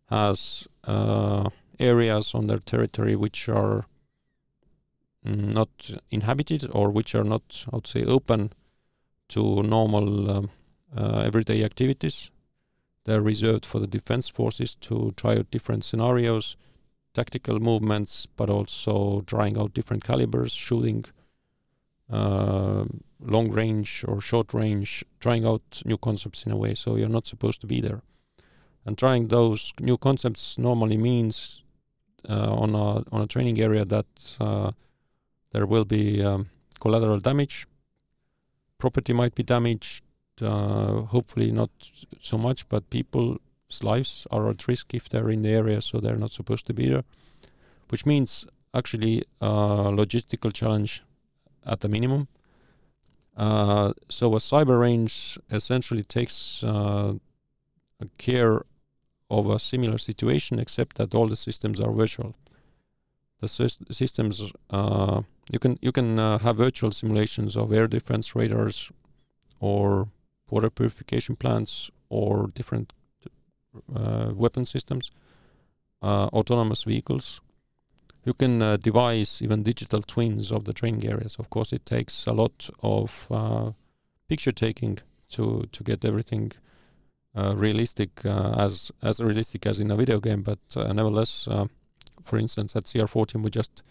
has 0.06 0.66
uh, 0.84 1.50
areas 1.78 2.34
on 2.34 2.46
their 2.46 2.58
territory 2.58 3.14
which 3.14 3.48
are 3.48 3.86
mm, 5.24 5.52
not 5.52 5.68
inhabited 6.10 6.68
or 6.72 6.90
which 6.90 7.14
are 7.14 7.24
not, 7.24 7.64
I 7.72 7.76
would 7.76 7.86
say, 7.86 8.04
open 8.04 8.52
to 9.28 9.62
normal 9.62 10.30
um, 10.30 10.50
uh, 10.96 11.22
everyday 11.24 11.62
activities. 11.64 12.30
They're 13.04 13.22
reserved 13.22 13.64
for 13.66 13.78
the 13.78 13.86
defense 13.86 14.28
forces 14.28 14.74
to 14.76 15.12
try 15.16 15.36
out 15.36 15.50
different 15.50 15.84
scenarios, 15.84 16.56
tactical 17.18 17.58
movements, 17.70 18.12
but 18.38 18.48
also 18.56 18.94
trying 19.34 19.54
out 19.60 19.74
different 19.78 20.02
calibers, 20.10 20.52
shooting 20.66 21.04
uh, 22.18 22.84
long 23.34 23.46
range 23.60 23.90
or 24.08 24.16
short 24.30 24.48
range, 24.54 24.90
trying 25.24 25.44
out 25.50 25.66
new 25.90 25.98
concepts 25.98 26.40
in 26.46 26.52
a 26.52 26.56
way. 26.56 26.72
So 26.74 26.88
you're 26.98 27.16
not 27.18 27.26
supposed 27.26 27.60
to 27.62 27.66
be 27.74 27.80
there. 27.86 28.00
And 28.84 28.96
trying 28.96 29.28
those 29.28 29.62
new 29.80 29.98
concepts 30.08 30.44
normally 30.58 30.96
means 30.96 31.64
uh, 32.34 32.52
on 32.64 32.70
a 32.74 32.88
on 33.14 33.20
a 33.26 33.26
training 33.34 33.58
area 33.68 33.84
that 33.84 34.10
uh, 34.40 34.70
there 35.52 35.66
will 35.72 35.84
be 35.98 36.04
um, 36.22 36.40
collateral 36.82 37.20
damage, 37.30 37.66
property 38.78 39.12
might 39.12 39.34
be 39.34 39.44
damaged. 39.56 40.04
Uh, 40.40 41.02
hopefully 41.14 41.50
not 41.50 41.70
so 42.20 42.36
much, 42.38 42.60
but 42.68 42.82
people's 42.90 43.38
lives 43.82 44.26
are 44.30 44.48
at 44.50 44.66
risk 44.66 44.94
if 44.94 45.08
they're 45.08 45.30
in 45.30 45.42
the 45.42 45.50
area, 45.50 45.80
so 45.80 46.00
they're 46.00 46.16
not 46.16 46.30
supposed 46.30 46.66
to 46.66 46.74
be 46.74 46.88
there. 46.88 47.04
Which 47.90 48.04
means 48.06 48.46
actually 48.74 49.24
a 49.40 49.48
logistical 50.00 50.52
challenge 50.52 51.02
at 51.64 51.80
the 51.80 51.88
minimum. 51.88 52.28
Uh, 53.36 53.92
so 54.08 54.34
a 54.34 54.38
cyber 54.38 54.80
range 54.80 55.38
essentially 55.50 56.02
takes 56.02 56.64
uh, 56.64 57.14
care 58.16 58.62
of 59.30 59.48
a 59.48 59.58
similar 59.58 59.98
situation, 59.98 60.58
except 60.58 60.96
that 60.96 61.14
all 61.14 61.28
the 61.28 61.36
systems 61.36 61.80
are 61.80 61.92
virtual. 61.92 62.34
The 63.40 63.48
systems 63.48 64.52
uh, 64.70 65.22
you 65.52 65.60
can 65.60 65.78
you 65.80 65.92
can 65.92 66.18
uh, 66.18 66.38
have 66.38 66.56
virtual 66.56 66.90
simulations 66.90 67.56
of 67.56 67.72
air 67.72 67.86
defense 67.86 68.34
radars, 68.34 68.90
or 69.60 70.08
water 70.50 70.70
purification 70.70 71.36
plants, 71.36 71.90
or 72.08 72.48
different 72.48 72.92
weapon 73.88 74.64
systems, 74.64 75.10
uh, 76.02 76.26
autonomous 76.32 76.84
vehicles. 76.84 77.40
You 78.24 78.34
can 78.34 78.62
uh, 78.62 78.76
devise 78.76 79.40
even 79.42 79.62
digital 79.62 80.02
twins 80.02 80.52
of 80.52 80.64
the 80.64 80.72
training 80.72 81.08
areas. 81.08 81.36
Of 81.38 81.50
course, 81.50 81.72
it 81.72 81.86
takes 81.86 82.26
a 82.26 82.32
lot 82.32 82.68
of 82.82 83.26
uh, 83.30 83.72
picture 84.28 84.52
taking 84.52 84.98
to 85.30 85.68
to 85.72 85.84
get 85.84 86.04
everything 86.04 86.52
uh, 87.34 87.54
realistic 87.56 88.24
uh, 88.24 88.54
as 88.58 88.90
as 89.02 89.20
realistic 89.20 89.66
as 89.66 89.78
in 89.78 89.90
a 89.90 89.96
video 89.96 90.20
game, 90.20 90.42
but 90.42 90.58
uh, 90.76 90.92
nevertheless, 90.92 91.48
for 92.22 92.38
instance, 92.38 92.74
at 92.76 92.84
CR14 92.84 93.42
we 93.42 93.50
just 93.50 93.82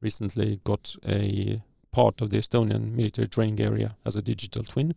recently 0.00 0.60
got 0.64 0.96
a 1.06 1.58
part 1.92 2.20
of 2.20 2.30
the 2.30 2.38
Estonian 2.38 2.92
military 2.92 3.28
training 3.28 3.60
area 3.60 3.96
as 4.04 4.16
a 4.16 4.22
digital 4.22 4.62
twin. 4.62 4.94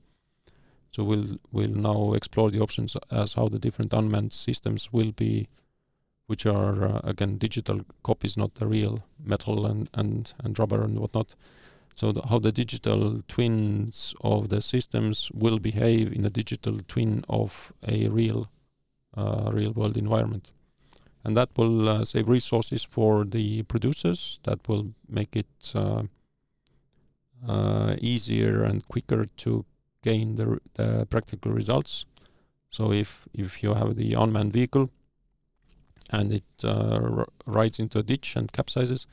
So 0.93 1.03
we'll 1.03 1.39
we'll 1.51 1.69
now 1.69 2.13
explore 2.13 2.51
the 2.51 2.59
options 2.59 2.95
as 3.09 3.33
how 3.33 3.47
the 3.47 3.57
different 3.57 3.93
unmanned 3.93 4.31
systems 4.31 4.93
will 4.93 5.11
be, 5.11 5.47
which 6.27 6.45
are 6.45 6.85
uh, 6.85 7.01
again 7.03 7.39
digital 7.39 7.81
copies, 8.03 8.37
not 8.37 8.53
the 8.55 8.67
real 8.67 9.03
metal 9.19 9.65
and 9.65 9.89
and 9.95 10.31
and 10.43 10.57
rubber 10.59 10.83
and 10.83 10.99
whatnot. 10.99 11.35
So 11.95 12.11
the, 12.11 12.21
how 12.27 12.37
the 12.37 12.51
digital 12.51 13.21
twins 13.27 14.13
of 14.21 14.49
the 14.49 14.61
systems 14.61 15.31
will 15.33 15.57
behave 15.57 16.13
in 16.13 16.25
a 16.25 16.29
digital 16.29 16.77
twin 16.87 17.23
of 17.27 17.73
a 17.87 18.07
real, 18.07 18.49
uh, 19.15 19.49
real 19.51 19.73
world 19.73 19.97
environment, 19.97 20.51
and 21.23 21.35
that 21.35 21.49
will 21.57 21.89
uh, 21.89 22.05
save 22.05 22.29
resources 22.29 22.83
for 22.83 23.25
the 23.25 23.63
producers. 23.63 24.39
That 24.43 24.67
will 24.67 24.93
make 25.09 25.35
it 25.35 25.73
uh, 25.73 26.03
uh 27.47 27.95
easier 27.99 28.63
and 28.63 28.87
quicker 28.87 29.25
to 29.25 29.65
gain 30.03 30.35
the, 30.35 30.59
the 30.75 31.05
practical 31.09 31.51
results. 31.51 32.05
So 32.69 32.91
if 32.91 33.27
if 33.33 33.63
you 33.63 33.73
have 33.73 33.95
the 33.95 34.13
unmanned 34.13 34.53
vehicle 34.53 34.89
and 36.11 36.31
it 36.31 36.43
uh, 36.63 37.25
rides 37.45 37.79
into 37.79 37.99
a 37.99 38.03
ditch 38.03 38.35
and 38.35 38.51
capsizes, 38.51 39.07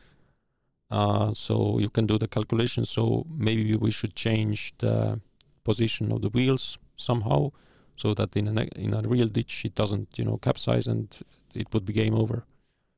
uh, 0.90 1.33
so 1.35 1.79
you 1.79 1.88
can 1.88 2.07
do 2.07 2.18
the 2.18 2.29
calculation. 2.29 2.85
So 2.85 3.26
maybe 3.46 3.76
we 3.76 3.90
should 3.90 4.14
change 4.14 4.72
the 4.79 5.20
position 5.64 6.12
of 6.12 6.20
the 6.22 6.31
wheels 6.31 6.79
somehow, 6.96 7.53
so 7.96 8.14
that 8.14 8.37
in 8.37 8.59
a 8.59 8.64
in 8.76 8.94
a 8.94 9.03
real 9.03 9.29
ditch 9.29 9.64
it 9.64 9.74
doesn't 9.74 10.18
you 10.18 10.24
know 10.24 10.38
capsize 10.38 10.87
and 10.87 11.07
it 11.55 11.66
would 11.72 11.85
be 11.85 11.92
game 11.92 12.14
over. 12.14 12.44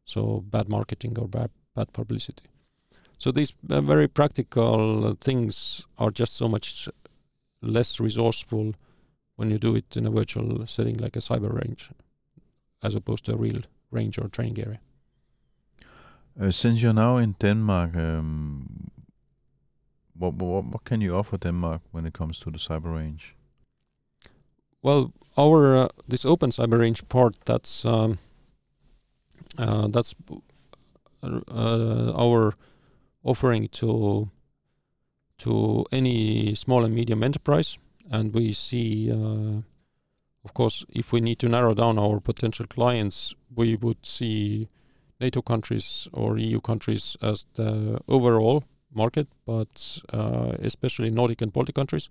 So 0.04 0.44
bad 0.50 0.68
marketing 0.68 1.18
or 1.18 1.28
bad 1.28 1.50
bad 1.74 1.92
publicity. 1.92 2.44
So 3.18 3.30
these 3.30 3.54
uh, 3.70 3.80
very 3.80 4.08
practical 4.08 5.14
things 5.20 5.86
are 5.96 6.10
just 6.10 6.36
so 6.36 6.48
much 6.48 6.88
less 7.62 8.00
resourceful 8.00 8.74
when 9.36 9.50
you 9.50 9.58
do 9.58 9.74
it 9.74 9.96
in 9.96 10.06
a 10.06 10.10
virtual 10.10 10.66
setting 10.66 10.98
like 10.98 11.16
a 11.16 11.20
cyber 11.20 11.52
range, 11.52 11.90
as 12.82 12.94
opposed 12.94 13.24
to 13.24 13.32
a 13.32 13.36
real 13.36 13.62
range 13.90 14.18
or 14.18 14.28
training 14.28 14.58
area. 14.58 14.80
Uh, 16.40 16.50
since 16.50 16.82
you're 16.82 16.94
now 16.94 17.18
in 17.18 17.34
Denmark, 17.38 17.94
um, 17.96 18.90
what, 20.14 20.34
what 20.34 20.64
what 20.64 20.84
can 20.84 21.00
you 21.00 21.14
offer 21.16 21.36
Denmark 21.36 21.82
when 21.90 22.06
it 22.06 22.12
comes 22.12 22.38
to 22.40 22.50
the 22.50 22.58
cyber 22.58 22.94
range? 22.94 23.34
Well, 24.82 25.12
our 25.36 25.76
uh, 25.76 25.88
this 26.08 26.24
open 26.24 26.50
cyber 26.50 26.78
range 26.78 27.06
part 27.08 27.36
that's 27.44 27.84
um, 27.84 28.18
uh, 29.58 29.88
that's 29.88 30.14
uh, 31.22 32.12
our 32.16 32.54
offering 33.22 33.68
to 33.68 34.28
to 35.42 35.84
any 35.92 36.54
small 36.54 36.84
and 36.84 36.94
medium 36.94 37.22
enterprise, 37.22 37.78
and 38.10 38.34
we 38.34 38.52
see. 38.52 39.10
Uh, 39.12 39.62
of 40.44 40.54
course, 40.54 40.84
if 40.88 41.12
we 41.12 41.20
need 41.20 41.38
to 41.38 41.48
narrow 41.48 41.72
down 41.72 42.00
our 42.00 42.18
potential 42.18 42.66
clients, 42.66 43.32
we 43.54 43.76
would 43.76 44.04
see 44.04 44.66
NATO 45.20 45.40
countries 45.40 46.08
or 46.12 46.36
EU 46.36 46.60
countries 46.60 47.16
as 47.22 47.46
the 47.54 48.00
overall 48.08 48.64
market, 48.92 49.28
but 49.46 50.00
uh, 50.12 50.52
especially 50.58 51.10
Nordic 51.10 51.42
and 51.42 51.52
Baltic 51.52 51.76
countries. 51.76 52.10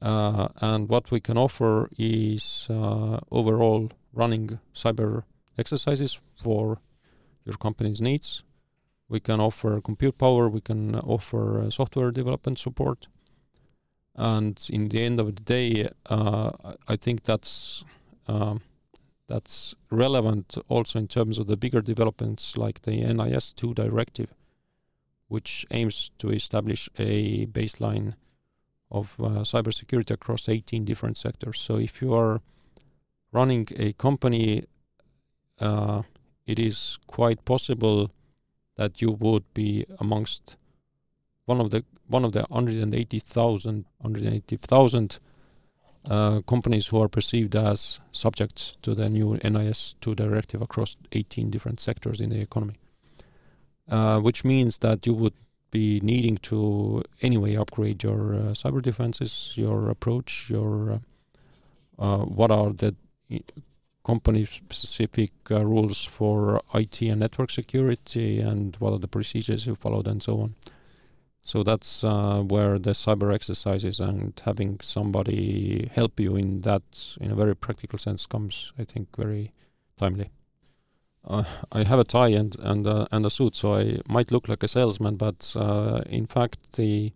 Uh, 0.00 0.48
and 0.60 0.88
what 0.88 1.10
we 1.10 1.20
can 1.20 1.36
offer 1.36 1.90
is 1.98 2.68
uh, 2.70 3.18
overall 3.30 3.90
running 4.12 4.58
cyber 4.74 5.24
exercises 5.58 6.18
for 6.40 6.78
your 7.44 7.56
company's 7.56 8.00
needs. 8.00 8.44
We 9.10 9.20
can 9.20 9.40
offer 9.40 9.80
compute 9.80 10.16
power, 10.16 10.48
we 10.48 10.62
can 10.62 10.94
offer 10.94 11.60
uh, 11.60 11.70
software 11.70 12.10
development 12.10 12.58
support. 12.58 13.08
And 14.14 14.56
in 14.70 14.88
the 14.88 15.02
end 15.02 15.20
of 15.20 15.26
the 15.34 15.42
day, 15.42 15.90
uh, 16.08 16.52
I 16.88 16.96
think 16.96 17.24
that's 17.24 17.84
um, 18.28 18.62
that's 19.26 19.74
relevant 19.90 20.56
also 20.68 20.98
in 20.98 21.08
terms 21.08 21.38
of 21.38 21.46
the 21.46 21.56
bigger 21.56 21.82
developments 21.82 22.56
like 22.56 22.82
the 22.82 23.02
NIS2 23.02 23.74
directive, 23.74 24.32
which 25.28 25.66
aims 25.70 26.10
to 26.18 26.30
establish 26.30 26.88
a 26.98 27.46
baseline 27.46 28.14
of 28.90 29.16
uh, 29.20 29.42
cybersecurity 29.44 30.12
across 30.12 30.48
18 30.48 30.84
different 30.84 31.16
sectors. 31.16 31.60
So 31.60 31.76
if 31.76 32.00
you 32.00 32.14
are 32.14 32.40
running 33.32 33.68
a 33.76 33.92
company 33.92 34.64
uh, 35.60 36.02
it 36.46 36.58
is 36.58 36.98
quite 37.06 37.44
possible 37.44 38.10
that 38.80 39.02
you 39.02 39.10
would 39.10 39.44
be 39.52 39.84
amongst 39.98 40.56
one 41.44 41.60
of 41.60 41.70
the 41.70 41.84
one 42.08 42.24
of 42.24 42.32
the 42.32 42.44
180,000 42.48 43.84
180,000 43.98 45.18
uh, 46.08 46.40
companies 46.46 46.86
who 46.86 47.02
are 47.02 47.08
perceived 47.08 47.54
as 47.54 48.00
subjects 48.10 48.74
to 48.80 48.94
the 48.94 49.06
new 49.10 49.36
NIS2 49.44 50.16
directive 50.16 50.62
across 50.62 50.96
18 51.12 51.50
different 51.50 51.78
sectors 51.78 52.22
in 52.22 52.30
the 52.30 52.40
economy, 52.40 52.76
uh, 53.90 54.18
which 54.18 54.44
means 54.44 54.78
that 54.78 55.06
you 55.06 55.12
would 55.12 55.34
be 55.70 56.00
needing 56.02 56.38
to 56.38 57.02
anyway 57.20 57.56
upgrade 57.56 58.02
your 58.02 58.34
uh, 58.34 58.38
cyber 58.62 58.80
defenses, 58.80 59.52
your 59.56 59.90
approach, 59.90 60.48
your 60.48 60.92
uh, 60.92 60.98
uh, 61.98 62.24
what 62.24 62.50
are 62.50 62.72
the 62.72 62.94
company 64.04 64.46
specific 64.46 65.32
uh, 65.50 65.64
rules 65.64 66.04
for 66.04 66.60
IT 66.74 67.02
and 67.02 67.20
network 67.20 67.50
security, 67.50 68.40
and 68.40 68.76
what 68.76 68.92
are 68.92 68.98
the 68.98 69.08
procedures 69.08 69.66
you 69.66 69.74
followed, 69.74 70.08
and 70.08 70.22
so 70.22 70.40
on. 70.40 70.54
So 71.42 71.62
that's 71.62 72.04
uh, 72.04 72.42
where 72.46 72.78
the 72.78 72.90
cyber 72.90 73.34
exercises 73.34 73.98
and 74.00 74.40
having 74.44 74.78
somebody 74.82 75.90
help 75.92 76.20
you 76.20 76.36
in 76.36 76.60
that 76.62 77.16
in 77.20 77.30
a 77.30 77.34
very 77.34 77.56
practical 77.56 77.98
sense 77.98 78.26
comes, 78.26 78.72
I 78.78 78.84
think, 78.84 79.08
very 79.16 79.52
timely. 79.96 80.30
Uh, 81.26 81.44
I 81.72 81.84
have 81.84 81.98
a 81.98 82.04
tie 82.04 82.28
and 82.28 82.56
and 82.60 82.86
uh, 82.86 83.06
and 83.10 83.26
a 83.26 83.30
suit, 83.30 83.54
so 83.54 83.74
I 83.74 84.00
might 84.08 84.30
look 84.30 84.48
like 84.48 84.62
a 84.62 84.68
salesman, 84.68 85.16
but 85.16 85.54
uh, 85.56 86.02
in 86.06 86.26
fact, 86.26 86.72
the 86.72 87.12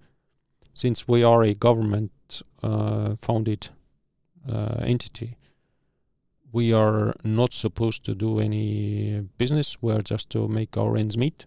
since 0.74 1.08
we 1.08 1.22
are 1.22 1.42
a 1.42 1.54
government 1.54 2.42
uh, 2.62 3.14
founded 3.16 3.68
uh, 4.50 4.80
entity, 4.82 5.38
we 6.54 6.72
are 6.72 7.12
not 7.24 7.52
supposed 7.52 8.04
to 8.04 8.14
do 8.14 8.38
any 8.38 9.20
business. 9.38 9.76
We're 9.82 10.02
just 10.02 10.30
to 10.30 10.46
make 10.46 10.76
our 10.76 10.96
ends 10.96 11.18
meet. 11.18 11.46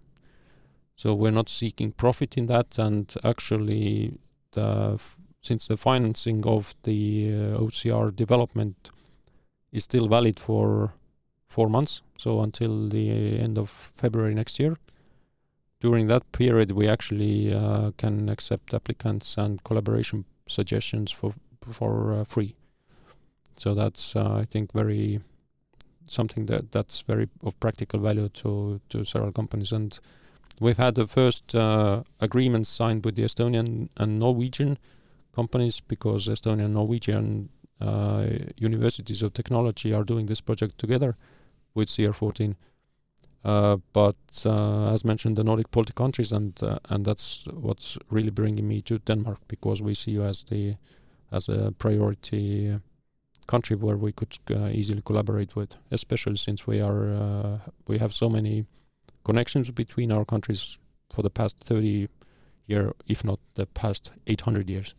So 0.97 1.13
we're 1.13 1.31
not 1.31 1.47
seeking 1.47 1.93
profit 1.93 2.37
in 2.37 2.47
that, 2.47 2.77
and 2.77 3.13
actually, 3.23 4.17
the 4.51 5.01
since 5.41 5.67
the 5.67 5.77
financing 5.77 6.45
of 6.45 6.75
the 6.83 7.29
uh, 7.31 7.63
OCR 7.63 8.13
development 8.13 8.89
is 9.71 9.85
still 9.85 10.09
valid 10.09 10.39
for 10.39 10.93
four 11.47 11.69
months, 11.69 12.01
so 12.17 12.41
until 12.41 12.89
the 12.89 13.39
end 13.39 13.57
of 13.57 13.69
February 13.69 14.33
next 14.33 14.59
year. 14.59 14.75
During 15.79 16.07
that 16.07 16.29
period, 16.33 16.71
we 16.71 16.89
actually 16.89 17.53
uh, 17.53 17.91
can 17.97 18.27
accept 18.27 18.73
applicants 18.73 19.37
and 19.37 19.63
collaboration 19.63 20.25
suggestions 20.49 21.11
for 21.11 21.33
for 21.71 22.13
uh, 22.13 22.23
free. 22.25 22.55
So 23.57 23.73
that's 23.73 24.15
uh, 24.15 24.37
I 24.41 24.45
think 24.45 24.73
very 24.73 25.19
something 26.07 26.45
that 26.45 26.71
that's 26.71 27.01
very 27.01 27.27
of 27.43 27.59
practical 27.59 27.99
value 27.99 28.29
to 28.29 28.79
to 28.89 29.03
several 29.03 29.31
companies 29.31 29.71
and 29.71 29.99
We've 30.59 30.77
had 30.77 30.95
the 30.95 31.05
first 31.05 31.53
uh, 31.53 32.03
agreements 32.19 32.69
signed 32.69 33.05
with 33.05 33.15
the 33.15 33.23
Estonian 33.23 33.89
and 33.95 34.19
Norwegian 34.19 34.79
companies 35.35 35.79
because 35.81 36.27
Estonian 36.27 36.65
and 36.65 36.73
Norwegian 36.73 37.49
uh, 37.79 38.27
universities 38.57 39.21
of 39.21 39.33
technology 39.33 39.93
are 39.93 40.03
doing 40.03 40.25
this 40.25 40.41
project 40.41 40.79
together 40.79 41.15
with 41.75 41.89
CR14. 41.89 42.55
Uh, 43.45 43.77
but 43.93 44.15
uh, 44.45 44.91
as 44.91 45.05
mentioned, 45.05 45.37
the 45.37 45.43
Nordic 45.43 45.69
Baltic 45.69 45.95
countries, 45.95 46.31
and 46.31 46.61
uh, 46.63 46.79
and 46.89 47.05
that's 47.05 47.45
what's 47.53 47.99
really 48.09 48.31
bringing 48.31 48.67
me 48.67 48.81
to 48.81 48.97
Denmark 48.97 49.37
because 49.47 49.81
we 49.81 49.93
see 49.93 50.11
you 50.11 50.23
as 50.23 50.43
the 50.45 50.75
as 51.31 51.49
a 51.49 51.71
priority 51.77 52.79
country 53.47 53.75
where 53.75 53.97
we 53.97 54.11
could 54.11 54.37
uh, 54.51 54.67
easily 54.67 55.01
collaborate 55.01 55.55
with, 55.55 55.75
especially 55.91 56.37
since 56.37 56.67
we 56.67 56.81
are 56.81 57.59
we 57.87 57.97
have 57.97 58.13
so 58.13 58.29
many 58.29 58.65
connections 59.23 59.69
between 59.71 60.11
our 60.11 60.25
countries 60.25 60.79
for 61.11 61.21
the 61.21 61.29
past 61.29 61.57
30 61.59 62.07
year, 62.67 62.93
if 63.07 63.23
not 63.23 63.39
the 63.55 63.65
past 63.65 64.11
800 64.27 64.69
years. 64.69 64.95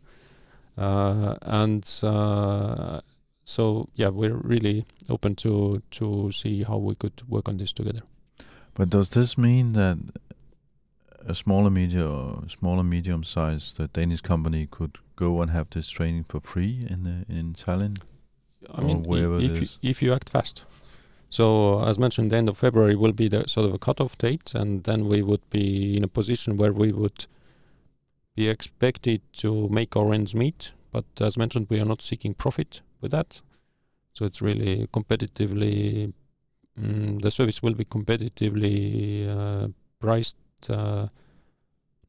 Uh, 0.77 1.35
and 1.41 1.87
uh, 2.03 3.01
so, 3.43 3.89
yeah, 3.95 4.09
we're 4.09 4.35
really 4.35 4.85
open 5.09 5.35
to 5.35 5.81
to 5.91 6.31
see 6.31 6.63
how 6.63 6.77
we 6.77 6.95
could 6.95 7.21
work 7.27 7.49
on 7.49 7.57
this 7.57 7.73
together. 7.73 8.01
But 8.75 8.89
does 8.89 9.09
this 9.09 9.37
mean 9.37 9.73
that 9.73 9.97
a 11.25 11.35
smaller 11.35 11.69
medium, 11.69 12.47
smaller 12.49 12.83
medium-sized 12.83 13.81
uh, 13.81 13.87
Danish 13.91 14.21
company 14.21 14.67
could 14.67 14.97
go 15.15 15.41
and 15.41 15.51
have 15.51 15.67
this 15.69 15.89
training 15.89 16.23
for 16.23 16.39
free 16.39 16.81
in 16.89 17.07
uh, 17.07 17.23
in 17.27 17.53
Tallinn? 17.53 17.97
I 18.73 18.81
mean, 18.81 19.05
if 19.41 19.61
you, 19.61 19.89
if 19.89 20.01
you 20.01 20.13
act 20.13 20.29
fast. 20.29 20.63
So, 21.29 21.83
as 21.83 21.99
mentioned, 21.99 22.31
the 22.31 22.37
end 22.37 22.49
of 22.49 22.57
February 22.57 22.95
will 22.95 23.11
be 23.11 23.27
the 23.27 23.47
sort 23.47 23.67
of 23.67 23.73
a 23.73 23.77
cutoff 23.77 24.17
date, 24.17 24.53
and 24.55 24.83
then 24.83 25.07
we 25.07 25.21
would 25.21 25.47
be 25.49 25.95
in 25.95 26.03
a 26.03 26.07
position 26.07 26.57
where 26.57 26.73
we 26.73 26.91
would 26.91 27.27
be 28.35 28.49
expected 28.49 29.21
to 29.33 29.69
make 29.69 29.95
our 29.95 30.11
ends 30.13 30.33
meet. 30.33 30.73
But 30.91 31.05
as 31.21 31.37
mentioned, 31.37 31.67
we 31.69 31.79
are 31.79 31.85
not 31.85 32.01
seeking 32.01 32.33
profit 32.33 32.81
with 32.99 33.11
that. 33.11 33.41
So 34.13 34.25
it's 34.25 34.41
really 34.41 34.87
competitively, 34.87 36.13
mm, 36.79 37.21
the 37.21 37.31
service 37.31 37.61
will 37.61 37.75
be 37.75 37.85
competitively 37.85 39.29
uh, 39.29 39.67
priced, 39.99 40.37
uh, 40.67 41.07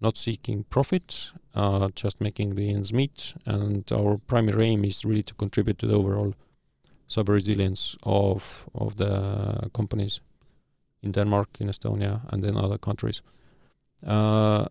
not 0.01 0.17
seeking 0.17 0.65
profit, 0.65 1.33
uh, 1.55 1.89
just 1.95 2.21
making 2.21 2.55
the 2.55 2.71
ends 2.71 2.93
meet. 2.93 3.35
And 3.47 3.91
our 3.93 4.19
primary 4.19 4.67
aim 4.67 4.85
is 4.85 5.05
really 5.05 5.23
to 5.23 5.35
contribute 5.35 5.79
to 5.79 5.87
the 5.87 5.95
overall 5.95 6.35
cyber 7.09 7.35
resilience 7.35 7.97
of 8.05 8.69
of 8.75 8.97
the 8.97 9.71
companies 9.73 10.21
in 11.03 11.13
Denmark, 11.13 11.49
in 11.61 11.69
Estonia, 11.69 12.21
and 12.29 12.45
in 12.45 12.57
other 12.57 12.79
countries. 12.79 13.23
Uh, 14.07 14.67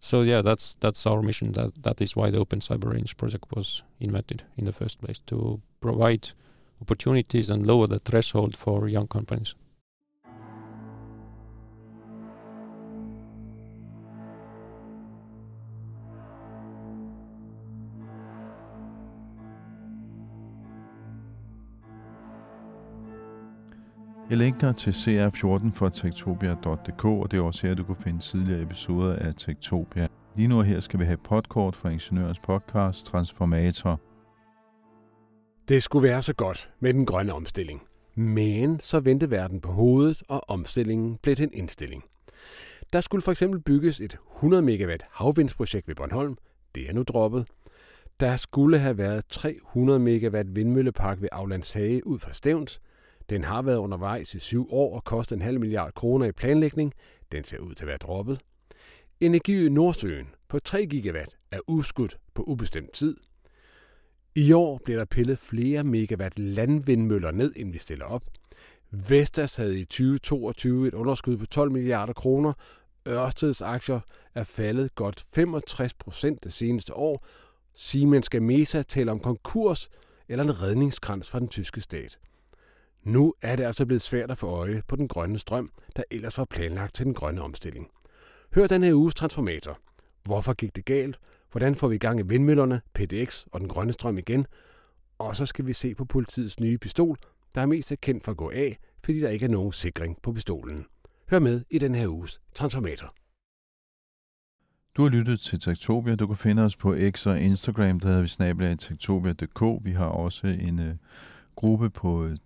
so 0.00 0.22
yeah, 0.22 0.42
that's 0.42 0.74
that's 0.74 1.06
our 1.06 1.22
mission. 1.22 1.52
That 1.52 1.82
that 1.82 2.00
is 2.00 2.16
why 2.16 2.30
the 2.30 2.38
Open 2.38 2.60
Cyber 2.60 2.92
Range 2.92 3.16
project 3.16 3.44
was 3.54 3.82
invented 4.00 4.42
in 4.56 4.64
the 4.64 4.72
first 4.72 5.00
place 5.00 5.20
to 5.26 5.60
provide 5.80 6.28
opportunities 6.80 7.50
and 7.50 7.66
lower 7.66 7.86
the 7.86 8.00
threshold 8.00 8.56
for 8.56 8.88
young 8.88 9.08
companies. 9.08 9.54
Jeg 24.34 24.42
linker 24.42 24.72
til 24.72 24.90
CR14 24.90 25.72
for 25.72 25.88
tektopia.dk, 25.88 27.04
og 27.04 27.30
det 27.30 27.38
er 27.38 27.42
også 27.42 27.66
her, 27.66 27.74
du 27.74 27.84
kan 27.84 27.96
finde 27.96 28.18
tidligere 28.18 28.62
episoder 28.62 29.16
af 29.16 29.34
Tektopia. 29.34 30.08
Lige 30.36 30.48
nu 30.48 30.60
her 30.60 30.80
skal 30.80 31.00
vi 31.00 31.04
have 31.04 31.16
podkort 31.16 31.76
fra 31.76 31.88
Ingeniørens 31.88 32.38
podcast 32.38 33.06
Transformator. 33.06 34.00
Det 35.68 35.82
skulle 35.82 36.08
være 36.08 36.22
så 36.22 36.34
godt 36.34 36.70
med 36.80 36.94
den 36.94 37.06
grønne 37.06 37.32
omstilling. 37.32 37.82
Men 38.14 38.80
så 38.80 39.00
vendte 39.00 39.30
verden 39.30 39.60
på 39.60 39.72
hovedet, 39.72 40.22
og 40.28 40.50
omstillingen 40.50 41.18
blev 41.22 41.36
til 41.36 41.44
en 41.44 41.52
indstilling. 41.54 42.04
Der 42.92 43.00
skulle 43.00 43.22
for 43.22 43.30
eksempel 43.30 43.60
bygges 43.60 44.00
et 44.00 44.16
100 44.36 44.62
megawatt 44.62 45.02
havvindsprojekt 45.10 45.88
ved 45.88 45.94
Bornholm. 45.94 46.36
Det 46.74 46.88
er 46.88 46.92
nu 46.92 47.02
droppet. 47.02 47.46
Der 48.20 48.36
skulle 48.36 48.78
have 48.78 48.98
været 48.98 49.26
300 49.26 49.98
megawatt 49.98 50.56
vindmøllepark 50.56 51.22
ved 51.22 51.28
Aflandshage 51.32 52.06
ud 52.06 52.18
fra 52.18 52.32
Stævns. 52.32 52.80
Den 53.30 53.44
har 53.44 53.62
været 53.62 53.76
undervejs 53.76 54.34
i 54.34 54.38
syv 54.38 54.68
år 54.72 54.96
og 54.96 55.04
kostet 55.04 55.36
en 55.36 55.42
halv 55.42 55.60
milliard 55.60 55.94
kroner 55.94 56.26
i 56.26 56.32
planlægning. 56.32 56.94
Den 57.32 57.44
ser 57.44 57.58
ud 57.58 57.74
til 57.74 57.84
at 57.84 57.88
være 57.88 57.96
droppet. 57.96 58.40
Energi 59.20 59.66
i 59.66 59.68
Nordsøen 59.68 60.28
på 60.48 60.58
3 60.58 60.86
gigawatt 60.86 61.36
er 61.50 61.60
udskudt 61.66 62.18
på 62.34 62.42
ubestemt 62.42 62.92
tid. 62.92 63.16
I 64.34 64.52
år 64.52 64.80
bliver 64.84 64.98
der 64.98 65.04
pillet 65.04 65.38
flere 65.38 65.84
megawatt 65.84 66.38
landvindmøller 66.38 67.30
ned, 67.30 67.52
end 67.56 67.72
vi 67.72 67.78
stiller 67.78 68.04
op. 68.04 68.22
Vestas 68.90 69.56
havde 69.56 69.80
i 69.80 69.84
2022 69.84 70.88
et 70.88 70.94
underskud 70.94 71.36
på 71.36 71.46
12 71.46 71.72
milliarder 71.72 72.12
kroner. 72.12 72.52
Ørsteds 73.08 73.62
aktier 73.62 74.00
er 74.34 74.44
faldet 74.44 74.94
godt 74.94 75.24
65 75.34 75.94
procent 75.94 76.44
det 76.44 76.52
seneste 76.52 76.94
år. 76.94 77.26
Siemens 77.74 78.28
Gamesa 78.28 78.82
taler 78.82 79.12
om 79.12 79.20
konkurs 79.20 79.88
eller 80.28 80.44
en 80.44 80.62
redningskrans 80.62 81.30
fra 81.30 81.40
den 81.40 81.48
tyske 81.48 81.80
stat. 81.80 82.18
Nu 83.04 83.34
er 83.42 83.56
det 83.56 83.64
altså 83.64 83.86
blevet 83.86 84.02
svært 84.02 84.30
at 84.30 84.38
få 84.38 84.46
øje 84.46 84.82
på 84.88 84.96
den 84.96 85.08
grønne 85.08 85.38
strøm, 85.38 85.70
der 85.96 86.02
ellers 86.10 86.38
var 86.38 86.44
planlagt 86.44 86.94
til 86.94 87.06
den 87.06 87.14
grønne 87.14 87.42
omstilling. 87.42 87.88
Hør 88.54 88.66
den 88.66 88.82
her 88.82 88.94
uges 88.94 89.14
transformator. 89.14 89.78
Hvorfor 90.22 90.52
gik 90.52 90.76
det 90.76 90.84
galt? 90.84 91.18
Hvordan 91.52 91.74
får 91.74 91.88
vi 91.88 91.94
i 91.94 91.98
gang 91.98 92.20
i 92.20 92.22
vindmøllerne, 92.26 92.80
PDX 92.94 93.44
og 93.52 93.60
den 93.60 93.68
grønne 93.68 93.92
strøm 93.92 94.18
igen? 94.18 94.46
Og 95.18 95.36
så 95.36 95.46
skal 95.46 95.66
vi 95.66 95.72
se 95.72 95.94
på 95.94 96.04
politiets 96.04 96.60
nye 96.60 96.78
pistol, 96.78 97.16
der 97.54 97.60
er 97.60 97.66
mest 97.66 97.92
kendt 98.00 98.24
for 98.24 98.30
at 98.30 98.36
gå 98.36 98.50
af, 98.50 98.78
fordi 99.04 99.20
der 99.20 99.28
ikke 99.28 99.44
er 99.44 99.50
nogen 99.50 99.72
sikring 99.72 100.22
på 100.22 100.32
pistolen. 100.32 100.86
Hør 101.30 101.38
med 101.38 101.62
i 101.70 101.78
den 101.78 101.94
her 101.94 102.08
uges 102.08 102.40
transformator. 102.54 103.14
Du 104.96 105.02
har 105.02 105.10
lyttet 105.10 105.40
til 105.40 105.60
Tektopia. 105.60 106.14
Du 106.14 106.26
kan 106.26 106.36
finde 106.36 106.62
os 106.62 106.76
på 106.76 106.96
X 107.10 107.26
og 107.26 107.40
Instagram, 107.40 108.00
der 108.00 108.08
hedder 108.08 108.22
vi 108.22 108.28
snabler 108.28 108.76
tektopia.dk. 108.76 109.84
Vi 109.84 109.92
har 109.92 110.06
også 110.06 110.46
en 110.46 110.78
uh, 110.78 110.94
gruppe 111.54 111.90
på 111.90 112.24
øh, 112.24 112.36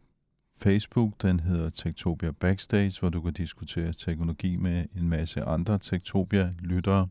Facebook, 0.61 1.13
den 1.23 1.41
hedder 1.41 1.71
Tektopia 1.71 2.31
Backstage, 2.31 3.01
hvor 3.01 3.09
du 3.09 3.21
kan 3.21 3.33
diskutere 3.33 3.93
teknologi 3.93 4.57
med 4.57 4.85
en 4.97 5.09
masse 5.09 5.43
andre 5.43 5.79
Tektopia-lyttere. 5.79 7.09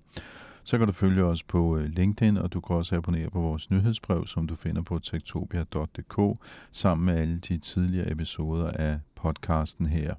Så 0.64 0.78
kan 0.78 0.88
du 0.88 0.93
følge 0.93 1.24
os 1.24 1.43
på 1.43 1.78
øh, 1.78 1.89
LinkedIn, 1.89 2.38
og 2.38 2.54
du 2.54 2.62
kan 2.62 2.76
også 2.76 2.95
abonnere 2.95 3.30
på 3.30 3.41
vores 3.41 3.72
nyhedsbrev, 3.72 4.28
som 4.28 4.48
du 4.48 4.56
finder 4.56 4.82
på 4.82 5.00
tektopia.dk, 5.00 6.39
sammen 6.72 7.06
med 7.06 7.22
alle 7.22 7.38
de 7.38 7.58
tidligere 7.58 8.12
episoder 8.12 8.72
af 8.72 9.00
podcasten 9.16 9.86
her. 9.86 10.14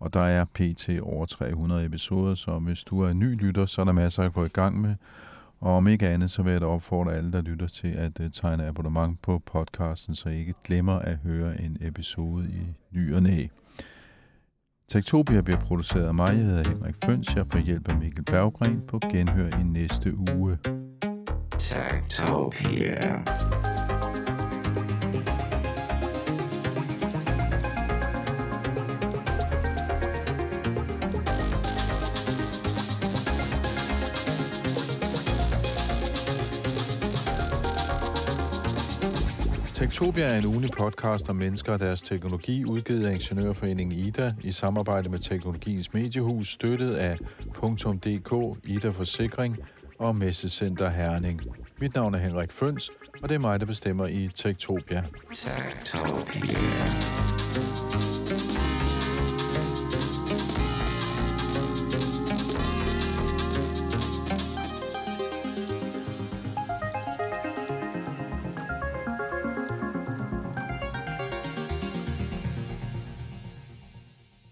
Og 0.00 0.14
der 0.14 0.20
er 0.20 0.44
pt. 0.44 0.88
over 1.02 1.26
300 1.26 1.84
episoder, 1.84 2.34
så 2.34 2.58
hvis 2.58 2.84
du 2.84 3.00
er 3.00 3.12
ny 3.12 3.40
lytter, 3.40 3.66
så 3.66 3.80
er 3.80 3.84
der 3.84 3.92
masser 3.92 4.22
at 4.22 4.32
gå 4.32 4.44
i 4.44 4.48
gang 4.48 4.80
med. 4.80 4.94
Og 5.64 5.76
om 5.76 5.88
ikke 5.88 6.08
andet, 6.08 6.30
så 6.30 6.42
vil 6.42 6.52
jeg 6.52 6.60
da 6.60 6.66
opfordre 6.66 7.14
alle, 7.14 7.32
der 7.32 7.42
lytter 7.42 7.66
til 7.66 7.88
at 7.88 8.20
øh, 8.20 8.30
tegne 8.30 8.66
abonnement 8.66 9.22
på 9.22 9.38
podcasten, 9.38 10.14
så 10.14 10.28
I 10.28 10.38
ikke 10.38 10.54
glemmer 10.64 10.98
at 10.98 11.16
høre 11.16 11.60
en 11.60 11.76
episode 11.80 12.48
i 12.48 12.62
ny 12.90 13.14
og 13.14 13.22
næ. 13.22 13.46
Tektopia 14.88 15.40
bliver 15.40 15.60
produceret 15.60 16.06
af 16.06 16.14
mig. 16.14 16.28
Jeg 16.28 16.44
hedder 16.44 16.68
Henrik 16.68 16.94
Føns. 17.04 17.36
Jeg 17.36 17.46
får 17.46 17.58
hjælp 17.58 17.88
af 17.88 17.96
Mikkel 17.96 18.24
Berggren 18.24 18.82
på 18.88 18.98
genhør 18.98 19.48
i 19.60 19.62
næste 19.62 20.14
uge. 20.36 20.58
Tektopia. 21.58 23.24
Tektopia 39.94 40.24
er 40.24 40.38
en 40.38 40.44
ugen 40.44 40.68
podcast 40.68 41.28
om 41.28 41.36
mennesker 41.36 41.72
og 41.72 41.80
deres 41.80 42.02
teknologi, 42.02 42.64
udgivet 42.64 43.06
af 43.06 43.12
Ingeniørforeningen 43.12 43.98
IDA 43.98 44.34
i 44.42 44.52
samarbejde 44.52 45.08
med 45.08 45.18
Teknologiens 45.18 45.92
Mediehus, 45.92 46.48
støttet 46.52 46.94
af 46.94 47.18
.dk, 47.64 48.58
IDA 48.64 48.88
Forsikring 48.88 49.58
og 49.98 50.16
Messecenter 50.16 50.90
Herning. 50.90 51.42
Mit 51.80 51.94
navn 51.94 52.14
er 52.14 52.18
Henrik 52.18 52.52
Føns, 52.52 52.90
og 53.22 53.28
det 53.28 53.34
er 53.34 53.38
mig, 53.38 53.60
der 53.60 53.66
bestemmer 53.66 54.06
i 54.06 54.30
Tektopia. 54.34 55.04
Tektopia. 55.34 56.58